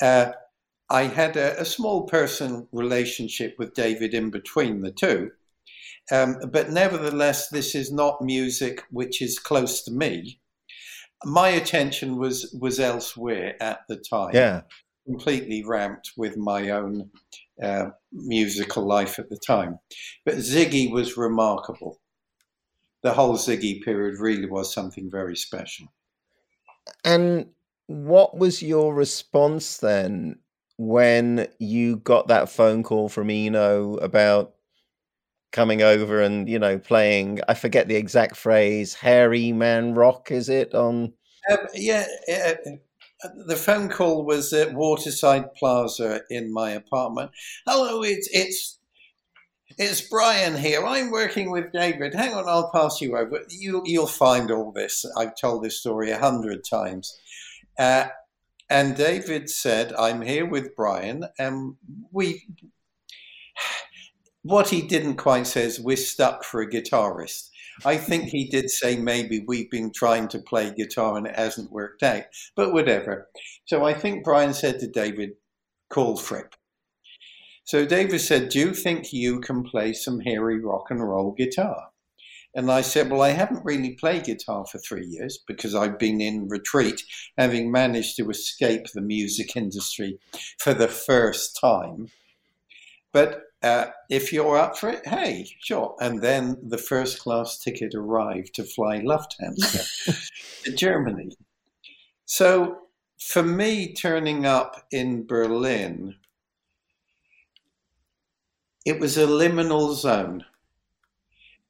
[0.00, 0.32] Uh,
[0.88, 5.30] I had a, a, small personal relationship with David in between the two.
[6.12, 10.40] Um, but nevertheless, this is not music which is close to me.
[11.24, 14.32] My attention was was elsewhere at the time.
[14.34, 14.62] Yeah,
[15.06, 17.10] completely ramped with my own
[17.62, 19.78] uh, musical life at the time.
[20.24, 22.00] But Ziggy was remarkable.
[23.02, 25.86] The whole Ziggy period really was something very special.
[27.04, 27.46] And
[27.86, 30.38] what was your response then
[30.76, 34.53] when you got that phone call from Eno about
[35.54, 40.48] coming over and you know playing i forget the exact phrase hairy man rock is
[40.48, 41.12] it on
[41.50, 42.54] um, yeah uh,
[43.46, 47.30] the phone call was at waterside plaza in my apartment.
[47.66, 48.78] Hello it's it's
[49.78, 50.84] it's brian here.
[50.84, 52.14] I'm working with david.
[52.14, 53.40] Hang on i'll pass you over.
[53.48, 55.04] You, you'll find all this.
[55.16, 57.16] I've told this story a hundred times.
[57.78, 58.06] Uh,
[58.70, 61.74] and david said i'm here with brian and
[62.12, 62.46] we
[64.44, 67.48] what he didn't quite say is we're stuck for a guitarist.
[67.84, 71.72] I think he did say maybe we've been trying to play guitar and it hasn't
[71.72, 73.28] worked out, but whatever.
[73.64, 75.30] So I think Brian said to David,
[75.88, 76.54] call Fripp.
[77.64, 81.88] So David said, Do you think you can play some hairy rock and roll guitar?
[82.54, 86.20] And I said, Well, I haven't really played guitar for three years because I've been
[86.20, 87.02] in retreat,
[87.38, 90.18] having managed to escape the music industry
[90.58, 92.08] for the first time.
[93.12, 95.96] But uh, if you're up for it, hey, sure.
[95.98, 100.30] And then the first class ticket arrived to fly Lufthansa
[100.64, 101.30] to Germany.
[102.26, 102.78] So
[103.18, 106.16] for me, turning up in Berlin,
[108.84, 110.44] it was a liminal zone.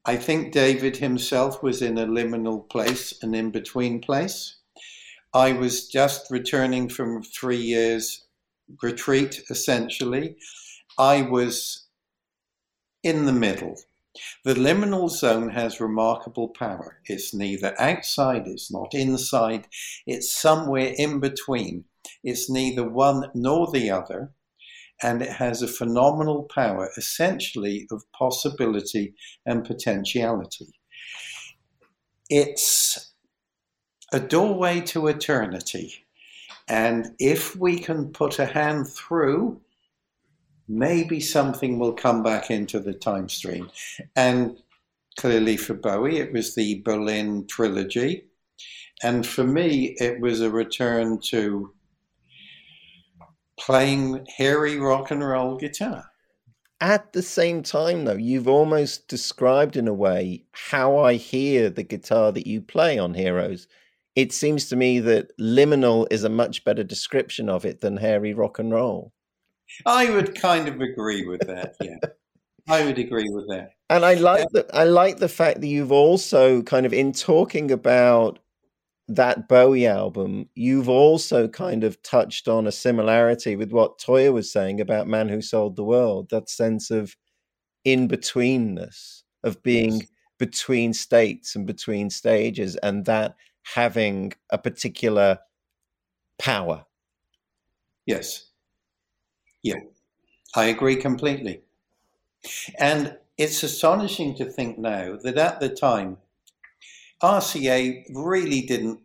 [0.05, 4.57] I think David himself was in a liminal place, an in between place.
[5.33, 8.27] I was just returning from three years
[8.83, 10.37] retreat, essentially.
[10.99, 11.84] I was
[13.05, 13.77] in the middle.
[14.45, 17.01] The liminal zone has remarkable power.
[17.07, 19.67] It's neither outside, it's not inside,
[20.07, 21.85] it's somewhere in between.
[22.23, 24.33] It's neither one nor the other,
[25.03, 29.15] and it has a phenomenal power, essentially, of possibility
[29.45, 30.69] and potentiality.
[32.31, 33.13] It's
[34.13, 36.07] a doorway to eternity.
[36.69, 39.61] And if we can put a hand through,
[40.69, 43.71] maybe something will come back into the time stream.
[44.17, 44.57] And
[45.19, 48.25] clearly for Bowie, it was the Berlin trilogy.
[49.03, 51.73] And for me, it was a return to
[53.59, 56.05] playing hairy rock and roll guitar.
[56.81, 61.83] At the same time, though, you've almost described in a way how I hear the
[61.83, 63.69] guitar that you play on Heroes.
[64.15, 68.35] It seems to me that liminal is a much better description of it than hairy
[68.35, 69.14] rock and roll.
[69.87, 71.77] I would kind of agree with that.
[71.81, 71.97] Yeah,
[72.69, 73.73] I would agree with that.
[73.91, 77.71] And I like the I like the fact that you've also kind of in talking
[77.71, 78.39] about
[79.09, 84.51] that Bowie album, you've also kind of touched on a similarity with what Toyah was
[84.51, 86.31] saying about Man Who Sold the World.
[86.31, 87.17] That sense of
[87.85, 90.09] in betweenness, of being yes.
[90.39, 95.39] between states and between stages, and that having a particular
[96.39, 96.87] power.
[98.07, 98.51] Yes.
[99.65, 99.81] Yeah,
[100.55, 101.63] I agree completely.
[102.79, 106.19] And it's astonishing to think now that at the time,
[107.23, 109.01] RCA really didn't,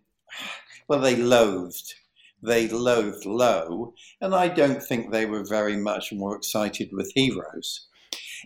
[0.87, 1.95] well, they loathed.
[2.41, 7.87] They loathed Low, and I don't think they were very much more excited with Heroes.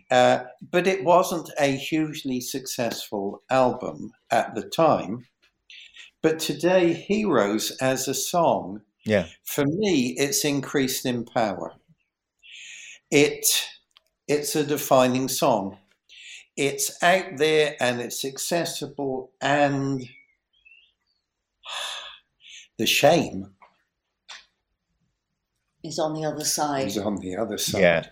[0.10, 5.28] Uh, but it wasn't a hugely successful album at the time.
[6.24, 9.28] But today, Heroes as a song, yeah.
[9.44, 11.74] for me, it's increased in power
[13.14, 13.46] it
[14.28, 15.78] it's a defining song.
[16.58, 20.04] It's out there and it's accessible and
[22.78, 23.52] the shame
[25.84, 26.88] is on the other side.
[26.88, 27.82] Is on the other side.
[27.82, 28.06] Yeah.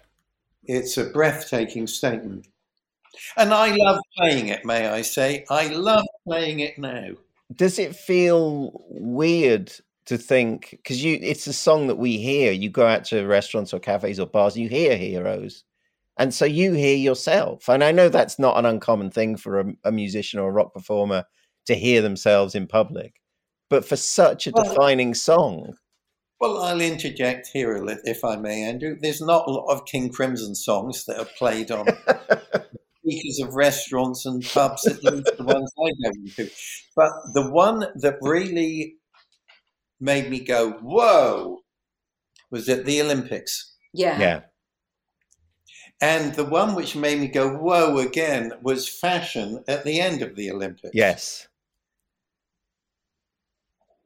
[0.64, 2.48] It's a breathtaking statement.
[3.38, 5.46] And I love playing it, may I say.
[5.50, 7.10] I love playing it now.
[7.54, 9.74] Does it feel weird
[10.06, 13.74] to think because you it's a song that we hear you go out to restaurants
[13.74, 15.64] or cafes or bars you hear heroes
[16.18, 19.66] and so you hear yourself and i know that's not an uncommon thing for a,
[19.86, 21.24] a musician or a rock performer
[21.66, 23.22] to hear themselves in public
[23.70, 25.74] but for such a well, defining song
[26.40, 28.98] Well, I'll interject here a little, if I may, Andrew.
[29.00, 31.86] There's not a lot of King Crimson songs that are played on
[33.06, 36.52] speakers of restaurants and pubs, at least the ones I go into.
[36.96, 38.96] But the one that really
[40.02, 41.60] made me go, whoa,
[42.50, 43.74] was at the Olympics.
[43.94, 44.20] Yeah.
[44.20, 44.42] yeah.
[46.02, 50.36] And the one which made me go, whoa, again, was fashion at the end of
[50.36, 50.96] the Olympics.
[50.96, 51.48] Yes.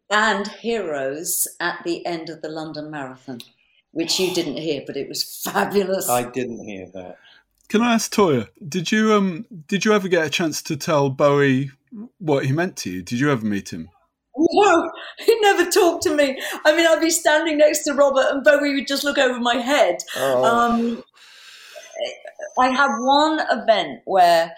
[0.10, 3.40] And Heroes at the end of the London Marathon,
[3.92, 6.10] which you didn't hear, but it was fabulous.
[6.10, 7.18] I didn't hear that.
[7.70, 8.48] Can I ask Toyah?
[8.68, 11.72] Did you um did you ever get a chance to tell Bowie
[12.20, 13.02] what he meant to you?
[13.02, 13.90] Did you ever meet him?
[14.38, 16.40] No, he never talked to me.
[16.66, 19.56] I mean, I'd be standing next to Robert, and Bowie would just look over my
[19.56, 19.98] head.
[20.18, 20.44] Oh.
[20.44, 21.04] Um,
[22.60, 24.54] I had one event where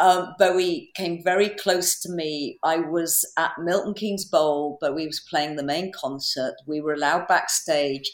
[0.00, 2.58] um, Bowie came very close to me.
[2.64, 4.78] I was at Milton Keynes Bowl.
[4.80, 6.54] Bowie was playing the main concert.
[6.66, 8.10] We were allowed backstage.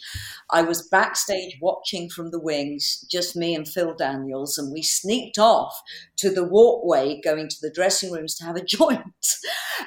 [0.50, 5.38] I was backstage watching from the wings, just me and Phil Daniels, and we sneaked
[5.38, 5.80] off
[6.16, 9.02] to the walkway going to the dressing rooms to have a joint.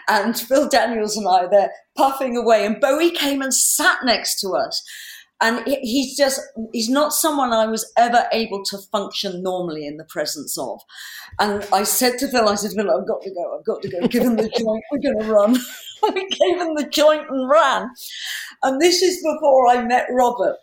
[0.07, 4.51] And Phil Daniels and I, they're puffing away, and Bowie came and sat next to
[4.51, 4.81] us
[5.41, 6.41] and he's just
[6.73, 10.81] he's not someone i was ever able to function normally in the presence of.
[11.39, 13.89] And i said to phil i said phil i've got to go i've got to
[13.89, 14.07] go.
[14.07, 15.57] Give him the joint we're going to run.
[16.01, 17.89] We gave him the joint and ran.
[18.63, 20.55] And this is before i met robert.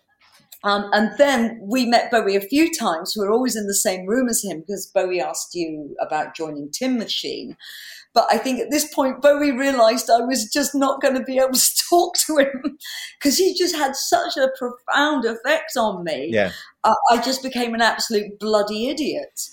[0.64, 3.14] Um, and then we met Bowie a few times.
[3.16, 6.70] We were always in the same room as him because Bowie asked you about joining
[6.72, 7.56] Tin Machine.
[8.16, 11.36] But I think at this point, Bowie realized I was just not going to be
[11.38, 12.78] able to talk to him
[13.18, 16.30] because he just had such a profound effect on me.
[16.32, 16.52] Yeah.
[16.82, 19.50] I, I just became an absolute bloody idiot.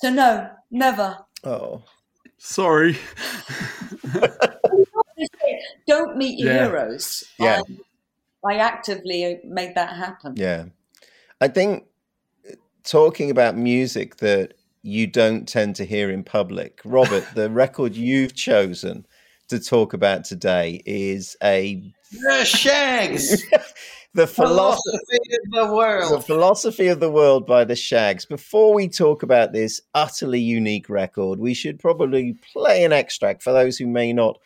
[0.00, 1.18] So, no, never.
[1.44, 1.84] Oh.
[2.38, 2.98] Sorry.
[5.86, 6.64] Don't meet your Yeah.
[6.64, 7.24] heroes.
[7.38, 7.60] Yeah.
[7.60, 7.78] Um,
[8.44, 10.34] I actively made that happen.
[10.36, 10.64] Yeah.
[11.40, 11.84] I think
[12.48, 17.94] uh, talking about music that you don't tend to hear in public, Robert, the record
[17.94, 19.06] you've chosen
[19.48, 23.42] to talk about today is a The Shaggs,
[24.14, 26.12] the philosophy philosophy of the world.
[26.12, 28.24] the philosophy of the world by the Shaggs.
[28.24, 33.52] Before we talk about this utterly unique record, we should probably play an extract for
[33.52, 34.38] those who may not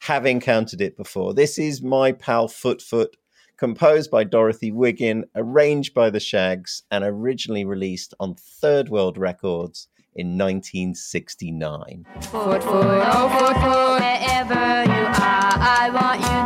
[0.00, 1.34] have encountered it before.
[1.34, 3.16] This is My Pal Foot Foot,
[3.56, 9.88] composed by Dorothy Wiggin, arranged by the Shaggs, and originally released on Third World Records
[10.14, 12.06] in 1969.
[12.20, 16.43] Foot, foot, oh foot, foot, wherever you are, I want you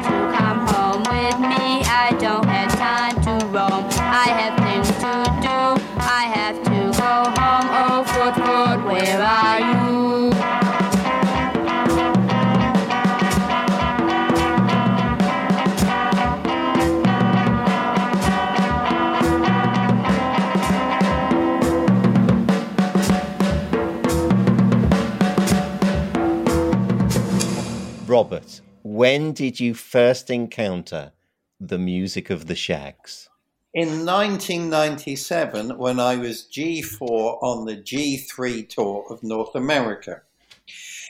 [28.99, 31.13] when did you first encounter
[31.61, 33.29] the music of the Shaggs?
[33.73, 40.23] In 1997, when I was G4 on the G3 tour of North America,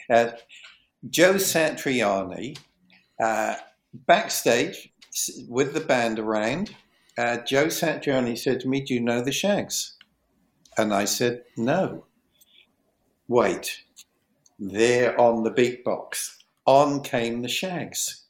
[0.07, 0.33] uh,
[1.09, 2.59] Joe Satriani,
[3.19, 3.55] uh,
[4.05, 4.93] backstage
[5.47, 6.75] with the band around,
[7.17, 9.97] uh, Joe Satriani said to me, Do you know the Shaggs?
[10.77, 12.05] And I said, No.
[13.27, 13.81] Wait,
[14.59, 16.38] they're on the beatbox.
[16.69, 18.25] On came the Shaggs.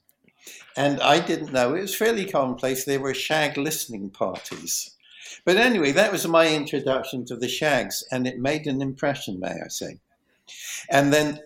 [0.78, 1.76] And I didn't know.
[1.76, 2.86] It was fairly commonplace.
[2.86, 4.96] There were shag listening parties.
[5.44, 9.60] But anyway, that was my introduction to the Shaggs, and it made an impression, may
[9.66, 10.00] I say.
[10.90, 11.42] And then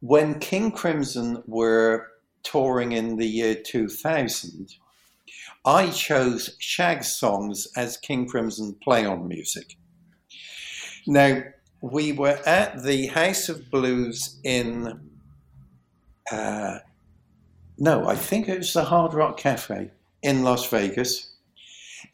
[0.00, 2.06] when King Crimson were
[2.42, 4.76] touring in the year 2000,
[5.66, 9.76] I chose shag songs as King Crimson play on music.
[11.06, 11.42] Now,
[11.82, 15.09] we were at the House of Blues in.
[16.30, 16.78] Uh,
[17.78, 19.90] no, I think it was the Hard Rock Cafe
[20.22, 21.34] in Las Vegas.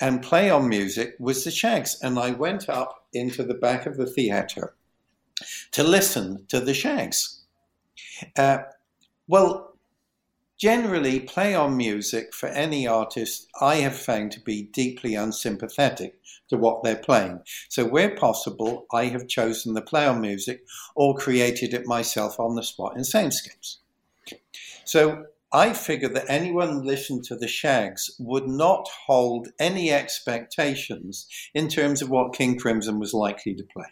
[0.01, 1.99] And Play on Music was the Shaggs.
[2.03, 4.75] And I went up into the back of the theater
[5.73, 7.43] to listen to the Shaggs.
[8.37, 8.59] Uh,
[9.29, 9.77] well,
[10.59, 16.57] generally, Play on Music for any artist I have found to be deeply unsympathetic to
[16.57, 17.41] what they're playing.
[17.69, 20.65] So, where possible, I have chosen the Play on Music
[20.95, 23.79] or created it myself on the spot in Soundscapes.
[24.87, 31.69] So I figured that anyone listening to the Shaggs would not hold any expectations in
[31.69, 33.87] terms of what King Crimson was likely to play.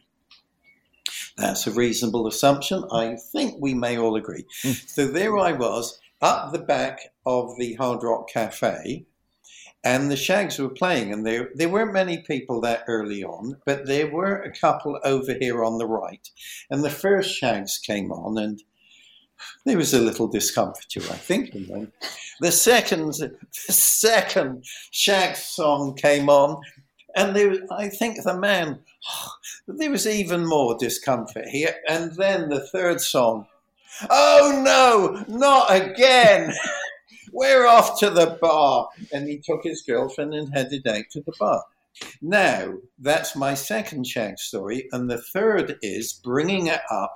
[1.36, 2.84] That's a reasonable assumption.
[2.92, 4.44] I think we may all agree.
[4.62, 4.72] Hmm.
[4.86, 6.00] So there I was.
[6.20, 9.04] up the back of the Hard Rock Cafe,
[9.84, 13.86] and the Shaggs were playing, and there there weren't many people that early on, but
[13.86, 16.30] there were a couple over here on the right,
[16.70, 18.62] and the first Shaggs came on, and
[19.64, 21.52] there was a little discomfiture, I think.
[22.40, 23.32] The second the
[23.72, 26.60] second Shaggs song came on,
[27.16, 28.80] and there, I think the man,
[29.68, 31.74] there was even more discomfort here.
[31.88, 33.46] And then the third song,
[34.10, 36.52] oh no, not again.
[37.32, 38.88] We're off to the bar.
[39.12, 41.64] And he took his girlfriend and headed out to the bar.
[42.20, 44.88] Now, that's my second shag story.
[44.92, 47.14] And the third is bringing it up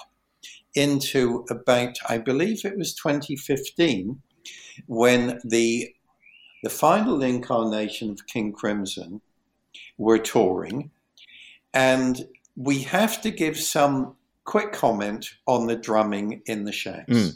[0.75, 4.21] into about, I believe it was 2015,
[4.87, 5.95] when the,
[6.62, 9.21] the final incarnation of King Crimson
[9.97, 10.91] were touring.
[11.75, 17.09] And we have to give some quick comment on the drumming in the Shaggs.
[17.09, 17.35] Mm.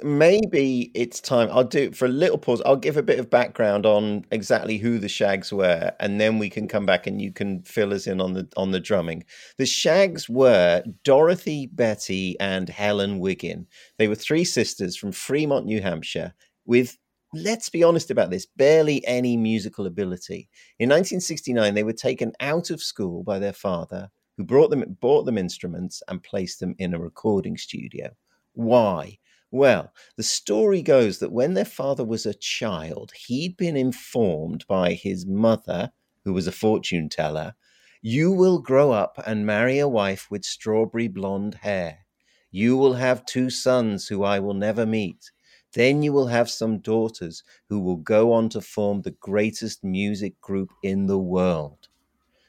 [0.00, 1.50] Maybe it's time.
[1.52, 2.62] I'll do it for a little pause.
[2.64, 6.48] I'll give a bit of background on exactly who the Shaggs were, and then we
[6.48, 9.24] can come back and you can fill us in on the on the drumming.
[9.58, 13.66] The Shaggs were Dorothy, Betty, and Helen Wiggin.
[13.98, 16.32] They were three sisters from Fremont, New Hampshire,
[16.64, 16.96] with
[17.34, 20.48] let's be honest about this, barely any musical ability.
[20.78, 25.26] In 1969, they were taken out of school by their father, who brought them bought
[25.26, 28.10] them instruments and placed them in a recording studio.
[28.54, 29.18] Why?
[29.52, 34.94] Well, the story goes that when their father was a child, he'd been informed by
[34.94, 35.92] his mother,
[36.24, 37.54] who was a fortune teller,
[38.00, 42.06] you will grow up and marry a wife with strawberry blonde hair.
[42.50, 45.30] You will have two sons who I will never meet.
[45.74, 50.40] Then you will have some daughters who will go on to form the greatest music
[50.40, 51.88] group in the world.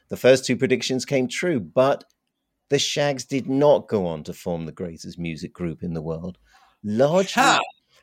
[0.08, 2.06] The first two predictions came true, but
[2.70, 6.38] the Shaggs did not go on to form the greatest music group in the world,
[6.84, 7.60] largely,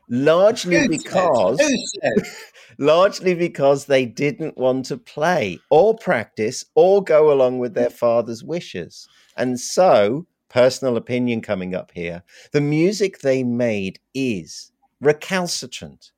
[0.09, 2.27] largely Who because said?
[2.79, 8.43] largely because they didn't want to play or practice or go along with their father's
[8.43, 9.07] wishes.
[9.37, 12.23] And so, personal opinion coming up here,
[12.53, 16.11] the music they made is recalcitrant,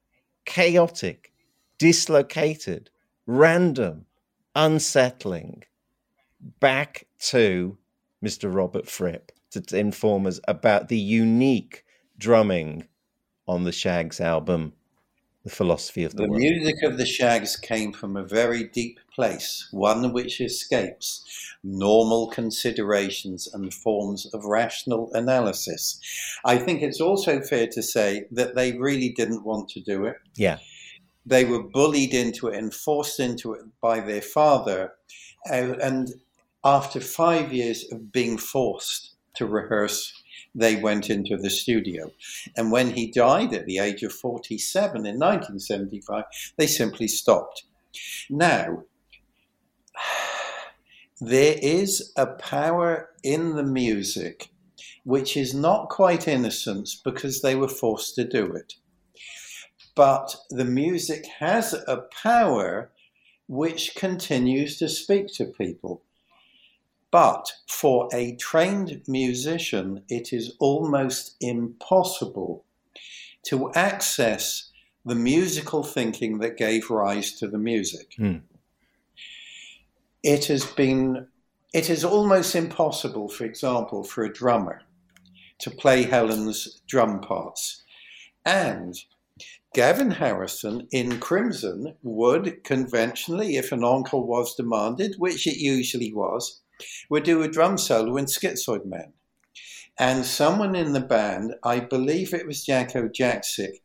[0.45, 1.33] chaotic,
[1.79, 2.91] dislocated,
[3.27, 4.07] random,
[4.55, 5.65] unsettling.
[6.61, 7.77] Back to
[8.25, 8.55] Mr.
[8.55, 11.85] Robert Fripp to inform us about the unique
[12.23, 12.87] drumming
[13.49, 14.73] on the Shaggs album,
[15.43, 16.41] The Philosophy of the, The World.
[16.41, 21.25] music of the Shaggs came from a very deep place, one which escapes
[21.65, 26.01] normal considerations and forms of rational analysis.
[26.45, 30.17] I think it's also fair to say that they really didn't want to do it.
[30.37, 30.59] Yeah.
[31.27, 34.93] They were bullied into it and forced into it by their father.
[35.51, 36.09] Uh, and
[36.65, 40.22] after five years of being forced to rehearse,
[40.55, 42.13] they went into the studio.
[42.57, 46.25] And when he died at the age of 47 in 1975,
[46.57, 47.65] they simply stopped.
[48.29, 48.85] Now,
[51.21, 54.49] there is a power in the music
[55.05, 58.75] which is not quite innocence because they were forced to do it.
[59.95, 62.91] But the music has a power
[63.49, 66.03] which continues to speak to people.
[67.13, 72.65] But for a trained musician, it is almost impossible
[73.45, 74.71] to access
[75.05, 78.15] the musical thinking that gave rise to the music.
[78.17, 78.39] Hmm.
[80.23, 81.27] It has been,
[81.75, 84.81] it is almost impossible, for example, for a drummer
[85.59, 87.83] to play Helen's drum parts.
[88.47, 88.97] And
[89.75, 96.62] Gavin Harrison in Crimson would conventionally, if an encore was demanded, which it usually was,
[97.09, 99.13] would do a drum solo in Schizoid Man.
[99.99, 103.81] And someone in the band, I believe it was Jakko Jakszyk,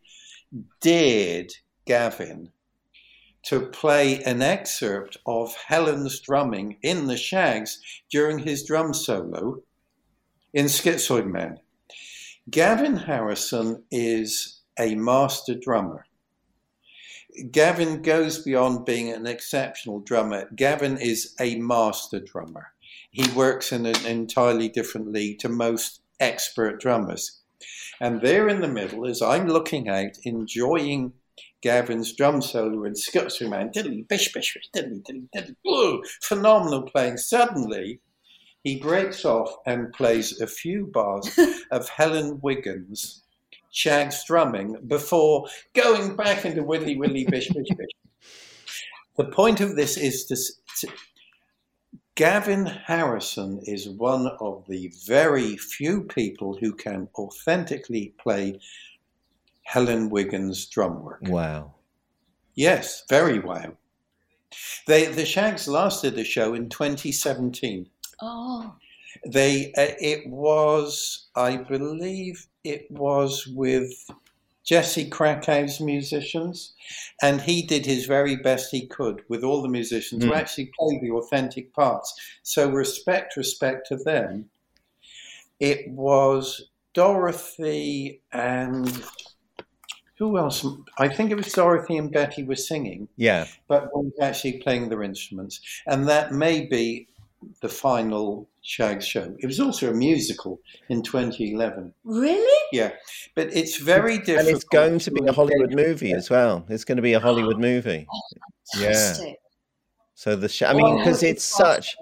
[0.81, 1.51] dared
[1.85, 2.51] Gavin
[3.43, 7.79] to play an excerpt of Helen's drumming in the Shaggs
[8.09, 9.61] during his drum solo
[10.53, 11.59] in Schizoid Man.
[12.49, 16.05] Gavin Harrison is a master drummer.
[17.51, 20.49] Gavin goes beyond being an exceptional drummer.
[20.55, 22.73] Gavin is a master drummer.
[23.11, 27.41] He works in an entirely different league to most expert drummers.
[27.99, 31.13] And there in the middle, as I'm looking out, enjoying
[31.61, 36.83] Gavin's drum solo and Schizoid Man, diddly, bish, bish, bish, diddly, diddly, diddly, whoa, phenomenal
[36.83, 37.17] playing.
[37.17, 37.99] Suddenly,
[38.63, 41.39] he breaks off and plays a few bars
[41.71, 43.23] of Helen Wiggin's
[43.71, 47.89] shag drumming before going back into Willy Willy Bish Bish Bish.
[49.17, 50.35] The point of this is to,
[50.81, 50.93] to
[52.17, 58.59] Gavin Harrison is one of the very few people who can authentically play
[59.61, 61.19] Helen Wiggin's drum work.
[61.21, 61.75] Wow.
[62.55, 63.77] Yes, very wow.
[64.87, 67.87] They, the Shaggs lasted the show in 2017.
[68.19, 68.73] Oh,
[69.23, 73.93] They, uh, it was, I believe, it was with
[74.67, 76.73] Jesse Krakow's musicians,
[77.21, 80.35] and he did his very best he could with all the musicians who Mm.
[80.35, 82.13] actually played the authentic parts.
[82.43, 84.49] So respect, respect to them.
[85.61, 89.03] It was Dorothy and
[90.17, 90.65] who else?
[90.97, 93.45] I think it was Dorothy and Betty were singing Yeah.
[93.69, 95.61] but was actually playing their instruments.
[95.85, 97.07] And that may be
[97.61, 99.33] the final Shag show.
[99.39, 100.59] It was also a musical
[100.89, 101.93] in 2011.
[102.03, 102.61] really?
[102.73, 102.91] Yeah,
[103.33, 104.39] but it's very difficult.
[104.39, 106.65] And it's going to be a Hollywood movie as well.
[106.67, 108.05] It's going to be a Hollywood movie.
[108.13, 108.21] Oh,
[108.77, 108.87] yeah.
[108.91, 109.37] Fantastic.
[110.15, 111.95] So the sh- I mean, Oh, because it's it's such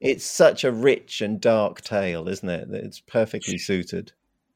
[0.00, 2.68] it's such a rich and dark tale, isn't it?
[2.68, 4.10] That it's perfectly suited.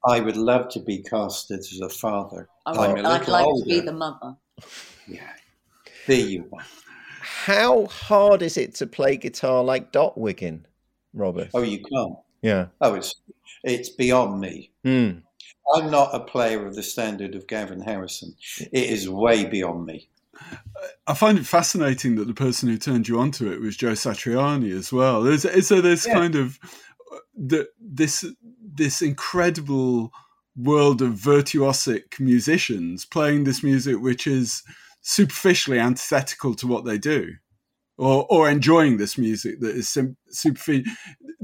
[0.05, 2.49] I would love to be casted as a father.
[2.67, 3.65] I I'm would, a I'd like older.
[3.65, 4.35] to be the mother.
[5.07, 5.31] Yeah,
[6.09, 6.65] there you are.
[7.21, 10.65] How hard is it to play guitar like Dot Wiggin,
[11.15, 11.49] Robert?
[11.55, 12.15] Oh, you can't.
[12.43, 12.67] yeah.
[12.81, 13.15] Oh, it's
[13.65, 14.71] it's beyond me.
[14.85, 15.11] Hmm.
[15.75, 18.35] I'm not a player of the standard of Gavin Harrison.
[18.73, 20.09] It is way beyond me.
[21.07, 24.77] I find it fascinating that the person who turned you onto it was Joe Satriani
[24.77, 25.23] as well.
[25.23, 26.15] There's, so there's Yeah.
[26.15, 26.59] kind of
[27.13, 28.25] uh, the, this
[28.75, 30.13] this incredible
[30.57, 34.63] world of virtuosic musicians playing this music, which is
[35.03, 37.35] superficially antithetical to what they do,
[38.03, 40.93] or or enjoying this music that is sim- superficial.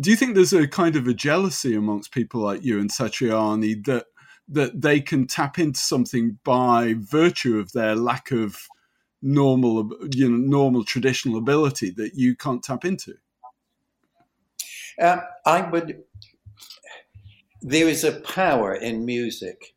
[0.00, 3.84] Do you think there's a kind of a jealousy amongst people like you and Satriani
[3.86, 4.06] that
[4.48, 8.56] that they can tap into something by virtue of their lack of
[9.22, 13.14] normal you know normal traditional ability that you can't tap into
[15.00, 16.02] Um, I would.
[17.62, 19.74] There is a power in music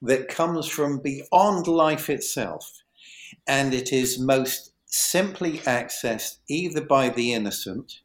[0.00, 2.82] that comes from beyond life itself,
[3.46, 8.00] and it is most simply accessed either by the innocent,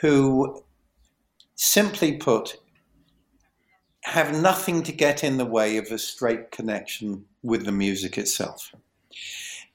[0.00, 0.64] who,
[1.54, 2.56] simply put,
[4.04, 8.72] have nothing to get in the way of a straight connection with the music itself.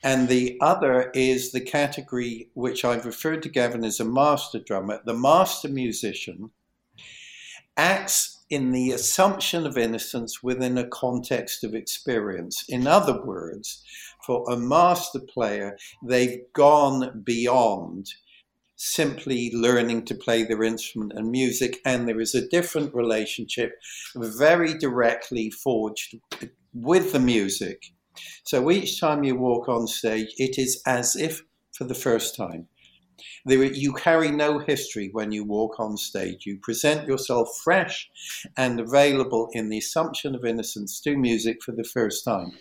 [0.03, 4.99] And the other is the category which I've referred to Gavin as a master drummer.
[5.05, 6.49] The master musician
[7.77, 12.65] acts in the assumption of innocence within a context of experience.
[12.67, 13.83] In other words,
[14.25, 18.07] for a master player, they've gone beyond
[18.75, 23.73] simply learning to play their instrument and music, and there is a different relationship
[24.15, 26.15] very directly forged
[26.73, 27.85] with the music.
[28.43, 32.67] So each time you walk on stage, it is as if for the first time.
[33.45, 36.45] There, you carry no history when you walk on stage.
[36.45, 38.09] You present yourself fresh
[38.57, 42.51] and available in the assumption of innocence to music for the first time.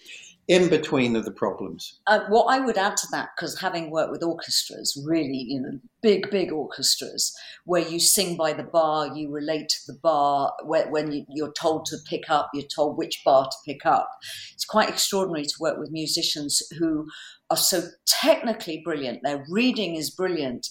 [0.49, 2.01] In between of the problems.
[2.09, 5.79] Uh, what I would add to that, because having worked with orchestras, really, you know,
[6.03, 7.33] big, big orchestras,
[7.65, 11.53] where you sing by the bar, you relate to the bar, where, when you, you're
[11.53, 14.11] told to pick up, you're told which bar to pick up.
[14.53, 17.07] It's quite extraordinary to work with musicians who
[17.49, 19.21] are so technically brilliant.
[19.23, 20.69] Their reading is brilliant,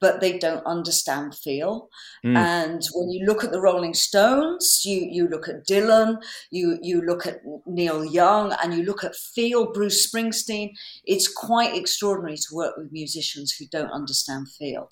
[0.00, 1.88] but they don't understand feel.
[2.24, 2.36] Mm.
[2.36, 7.00] And when you look at the Rolling Stones, you you look at Dylan, you you
[7.00, 9.72] look at Neil Young, and you look at feel.
[9.72, 10.70] Bruce Springsteen.
[11.04, 14.88] It's quite extraordinary to work with musicians who don't understand feel.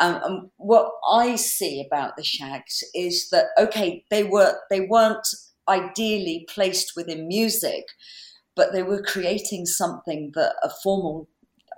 [0.00, 5.26] Um, and what I see about the Shaggs is that okay, they were they weren't
[5.68, 7.84] ideally placed within music,
[8.54, 11.28] but they were creating something that a formal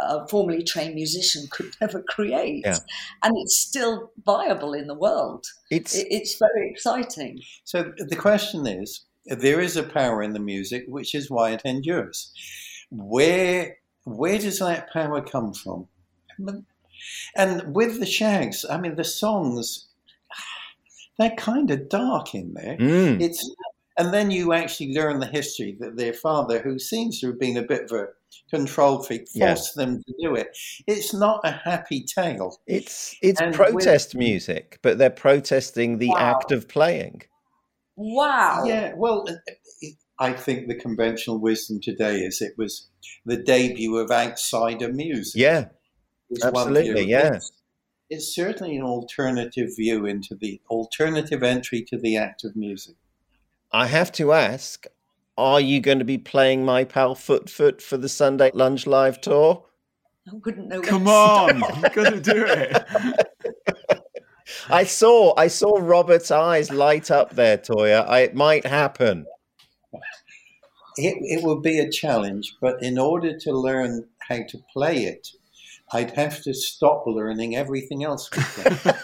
[0.00, 2.62] a formally trained musician could never create.
[2.64, 2.78] Yeah.
[3.22, 5.46] And it's still viable in the world.
[5.70, 7.40] It's It's very exciting.
[7.64, 11.62] So the question is there is a power in the music, which is why it
[11.64, 12.32] endures.
[12.90, 15.88] Where where does that power come from?
[17.36, 19.86] And with the Shaggs, I mean, the songs,
[21.18, 22.76] they're kind of dark in there.
[22.76, 23.20] Mm.
[23.20, 23.50] It's
[23.96, 27.56] and then you actually learn the history that their father, who seems to have been
[27.56, 28.08] a bit of a
[28.50, 29.56] control freak, Yeah.
[29.76, 30.48] them to do it.
[30.86, 32.58] It's not a happy tale.
[32.66, 36.16] it's it's And protest music, but they're protesting the Wow.
[36.18, 37.22] act of playing.
[37.96, 38.64] Wow.
[38.66, 39.86] Yeah, well, uh, uh,
[40.18, 42.88] I think the conventional wisdom today is it was
[43.24, 45.40] the debut of outsider music.
[45.40, 45.68] Yeah,
[46.30, 47.10] It's absolutely, view.
[47.16, 47.34] yeah.
[47.34, 47.52] It's,
[48.10, 52.94] it's certainly an alternative view into the alternative entry to the act of music.
[53.72, 54.86] I have to ask:
[55.36, 59.20] Are you going to be playing my pal Foot Foot for the Sunday Lunch Live
[59.20, 59.64] tour?
[60.28, 60.80] I wouldn't know.
[60.80, 61.76] come on start.
[61.76, 63.26] you got to do it
[64.70, 68.06] I saw I saw Robert's eyes light up there, Toyah.
[68.06, 69.26] I, it might happen.
[70.96, 75.28] it, it would be a challenge, but in order to learn how to play it,
[75.92, 78.30] I'd have to stop learning everything else.
[78.84, 79.02] Let's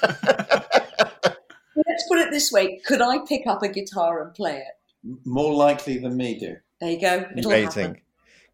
[2.09, 4.80] put it this way: Could I pick up a guitar and play it?
[5.25, 6.57] More likely than me do.
[6.81, 7.27] There you go.
[7.37, 7.83] It'll Amazing.
[7.83, 8.03] happen.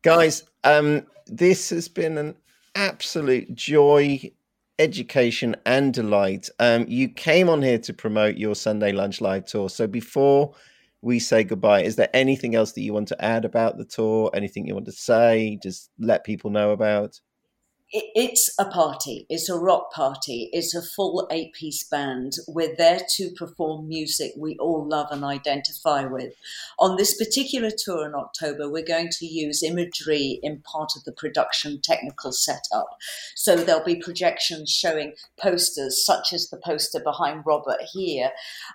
[0.02, 2.36] Guys, um, this has been an
[2.74, 4.30] absolute joy,
[4.78, 6.48] education, and delight.
[6.58, 9.68] Um, you came on here to promote your Sunday Lunch Live tour.
[9.68, 10.54] So before
[11.02, 14.30] we say goodbye, is there anything else that you want to add about the tour?
[14.34, 15.58] Anything you want to say?
[15.62, 17.20] Just let people know about?
[17.92, 19.26] It- It's a party.
[19.28, 20.50] It's a rock party.
[20.52, 22.32] It's a full eight piece band.
[22.48, 26.32] We're there to perform music we all love and identify with.
[26.80, 31.12] On this particular tour in October, we're going to use imagery in part of the
[31.12, 32.88] production technical setup.
[33.36, 38.30] So there'll be projections showing posters, such as the poster behind Robert here,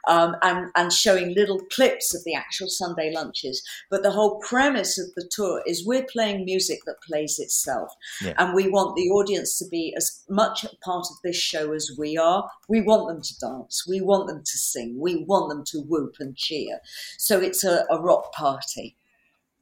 [0.08, 3.62] um, and, and showing little clips of the actual Sunday lunches.
[3.90, 7.94] But the whole premise of the tour is we're playing music that plays itself.
[8.22, 8.36] Yeah.
[8.38, 11.92] And we want the audience to be as much a part of this show as
[11.98, 12.50] we are.
[12.68, 13.86] We want them to dance.
[13.88, 15.00] We want them to sing.
[15.00, 16.80] We want them to whoop and cheer.
[17.18, 18.96] So it's a, a rock party.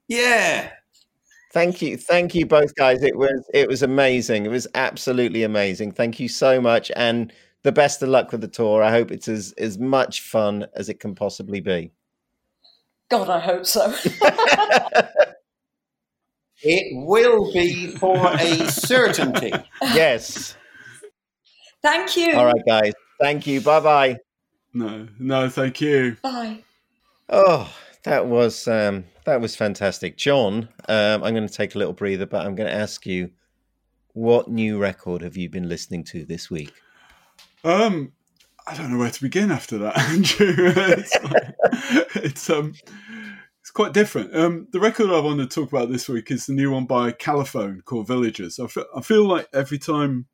[0.07, 0.71] Yeah.
[1.51, 3.01] Thank you, thank you both guys.
[3.01, 4.45] It was it was amazing.
[4.45, 5.93] It was absolutely amazing.
[5.93, 7.33] Thank you so much, and
[7.63, 8.83] the best of luck with the tour.
[8.83, 11.91] I hope it's as as much fun as it can possibly be.
[13.09, 13.91] God, I hope so.
[16.61, 19.51] It will be for a certainty.
[19.81, 20.55] yes.
[21.81, 22.35] Thank you.
[22.35, 22.93] All right, guys.
[23.21, 23.61] Thank you.
[23.61, 24.17] Bye bye.
[24.73, 26.17] No, no, thank you.
[26.21, 26.63] Bye.
[27.29, 30.67] Oh, that was um, that was fantastic, John.
[30.87, 33.31] Um, I'm going to take a little breather, but I'm going to ask you,
[34.13, 36.73] what new record have you been listening to this week?
[37.63, 38.11] Um,
[38.67, 40.73] I don't know where to begin after that, Andrew.
[40.75, 42.73] it's, like- it's um,
[43.69, 44.35] it's quite different.
[44.35, 47.11] Um, the record I want to talk about this week is the new one by
[47.11, 48.57] Califone called Villagers.
[48.57, 50.25] I fe- I feel like every time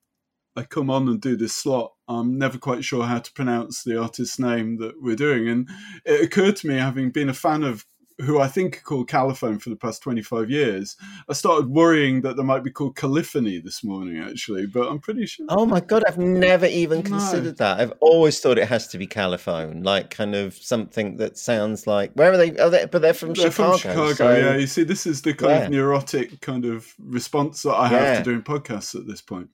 [0.55, 4.01] I come on and do this slot, I'm never quite sure how to pronounce the
[4.01, 5.67] artist's name that we're doing, and
[6.05, 7.85] it occurred to me, having been a fan of
[8.19, 10.95] who I think are called Califone for the past 25 years,
[11.29, 15.25] I started worrying that they might be called Caliphony this morning, actually, but I'm pretty
[15.25, 15.45] sure.
[15.49, 17.03] Oh my god, I've never even No.
[17.09, 17.79] considered that.
[17.79, 22.13] I've always thought it has to be Califone, like kind of something that sounds like
[22.13, 22.57] where are they?
[22.57, 23.77] Are they but they're from They're Chicago.
[23.77, 24.55] from Chicago, so- yeah.
[24.55, 25.65] You see, this is the kind Yeah.
[25.65, 28.17] of neurotic kind of response that I have Yeah.
[28.19, 29.49] to doing podcasts at this point.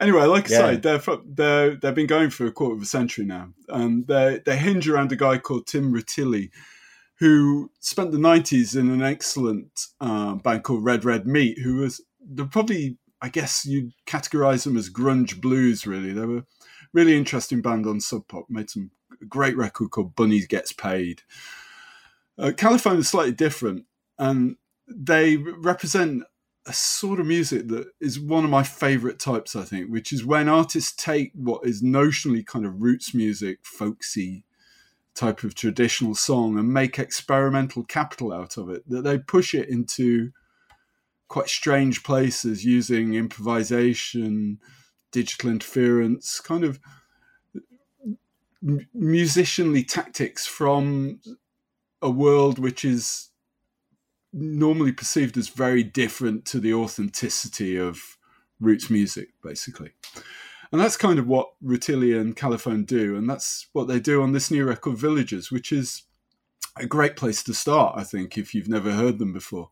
[0.00, 0.58] Anyway, like I Yeah.
[0.70, 4.06] say, they're from, they're they've been going for a quarter of a century now, and
[4.06, 6.50] they they hinge around a guy called Tim Rutili,
[7.18, 12.02] who spent the nineties in an excellent uh, band called Red Red Meat, who was
[12.20, 15.86] they're probably I guess you'd categorize them as grunge blues.
[15.86, 16.44] Really, they were
[16.92, 18.46] really interesting band on Sub Pop.
[18.48, 18.90] Made some
[19.28, 21.22] great record called Bunny Gets Paid.
[22.36, 23.84] Uh, Califone is slightly different,
[24.18, 24.56] and
[24.88, 26.24] they represent
[26.66, 30.24] a sort of music that is one of my favorite types, I think, which is
[30.24, 34.44] when artists take what is notionally kind of roots music, folksy
[35.14, 38.88] type of traditional song, and make experimental capital out of it.
[38.88, 40.32] That they push it into
[41.28, 44.60] quite strange places using improvisation,
[45.12, 46.80] digital interference, kind of
[48.96, 51.20] musicianly tactics from
[52.00, 53.30] a world which is
[54.32, 58.18] normally perceived as very different to the authenticity of
[58.60, 59.92] roots music, basically.
[60.74, 64.32] And that's kind of what Rutili and Califone do, and that's what they do on
[64.32, 66.02] this new record, Villagers, which is
[66.76, 69.70] a great place to start, I think, if you've never heard them before.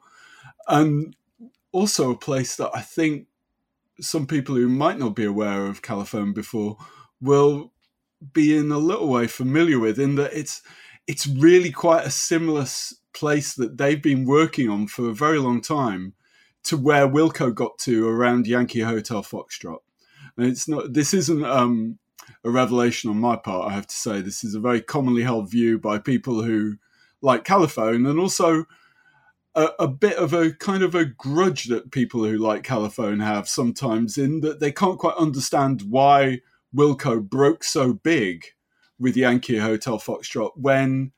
[0.69, 1.17] And
[1.73, 3.27] also a place that I think
[4.01, 6.77] some people who might not be aware of Califone before
[7.21, 7.73] will
[8.33, 10.63] be in a little way familiar with, in that it's
[11.09, 12.67] it's really quite a similar
[13.13, 16.15] place that they've been working on for a very long time
[16.63, 19.81] to where Wilco got to around Yankee Hotel Foxtrot.
[20.37, 21.99] And it's not this isn't um,
[22.45, 24.21] a revelation on my part, I have to say.
[24.21, 26.77] This is a very commonly held view by people who
[27.21, 28.65] like Califone and also
[29.55, 33.49] a, a bit of a kind of a grudge that people who like Califone have
[33.49, 36.41] sometimes in that they can't quite understand why
[36.75, 38.47] Wilco broke so big
[38.99, 41.13] with Yankee Hotel Foxtrot when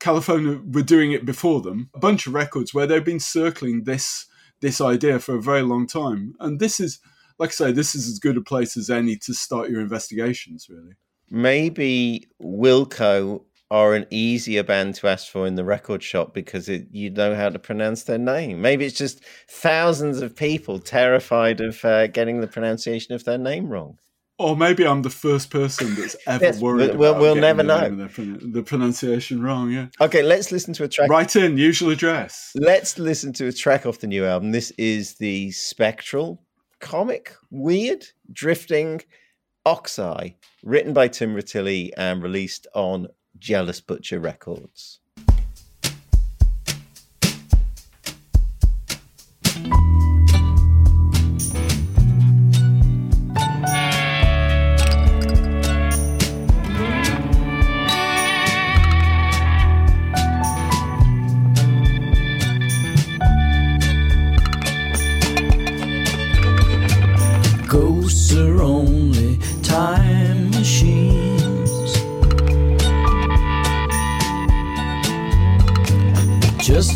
[0.00, 1.90] Califone were doing it before them.
[1.94, 4.26] A bunch of records where they've been circling this
[4.60, 7.00] this idea for a very long time, and this is,
[7.40, 10.68] like I say, this is as good a place as any to start your investigations.
[10.70, 10.92] Really,
[11.30, 16.88] Maybe Wilco are an easier band to ask for in the record shop because it,
[16.90, 18.60] you know how to pronounce their name.
[18.60, 23.68] Maybe it's just thousands of people terrified of uh, getting the pronunciation of their name
[23.68, 23.98] wrong.
[24.40, 26.96] Or maybe I'm the first person that's ever Yes, worried.
[26.96, 28.08] we'll- about we'll never the know.
[28.52, 29.70] the pronunciation wrong.
[29.70, 29.86] Yeah.
[30.00, 31.08] Okay, let's listen to a track.
[31.08, 32.50] Write in usual address.
[32.56, 34.50] Let's listen to a track off the new album.
[34.50, 36.42] This is the Spectral
[36.80, 39.02] comic, weird, drifting
[39.64, 40.30] Oxeye,
[40.64, 43.08] written by Tim Rutili and released on
[43.38, 45.00] Jealous Butcher Records.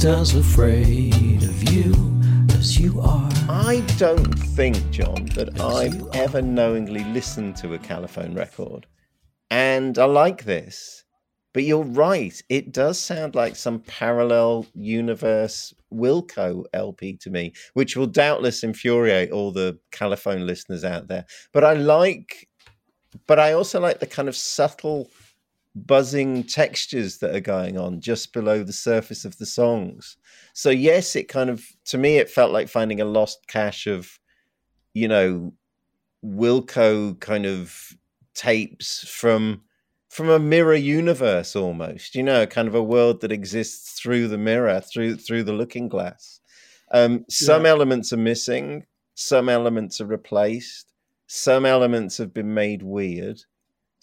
[0.05, 1.95] Just as afraid of you
[2.51, 3.31] as you are.
[3.49, 8.87] I don't think, John, that I've ever knowingly listened to a Califone record.
[9.51, 11.05] And I like this.
[11.55, 12.39] But you're right.
[12.51, 19.31] It does sound like some parallel universe Wilco LP to me, which will doubtless infuriate
[19.31, 21.25] all the Califone listeners out there.
[21.51, 22.47] But I like,
[23.27, 25.09] but I also like the kind of subtle
[25.75, 30.17] buzzing textures that are going on just below the surface of the songs.
[30.53, 34.19] So yes, it kind of to me it felt like finding a lost cache of,
[34.95, 35.55] you know,
[36.25, 37.93] Wilco kind of
[38.35, 39.63] tapes from
[40.11, 44.39] from a mirror universe almost, you know, kind of a world that exists through the
[44.39, 46.41] mirror, through through the looking glass.
[46.93, 47.71] Um, some Yeah.
[47.71, 50.93] elements are missing, some elements are replaced,
[51.27, 53.43] some elements have been made weird.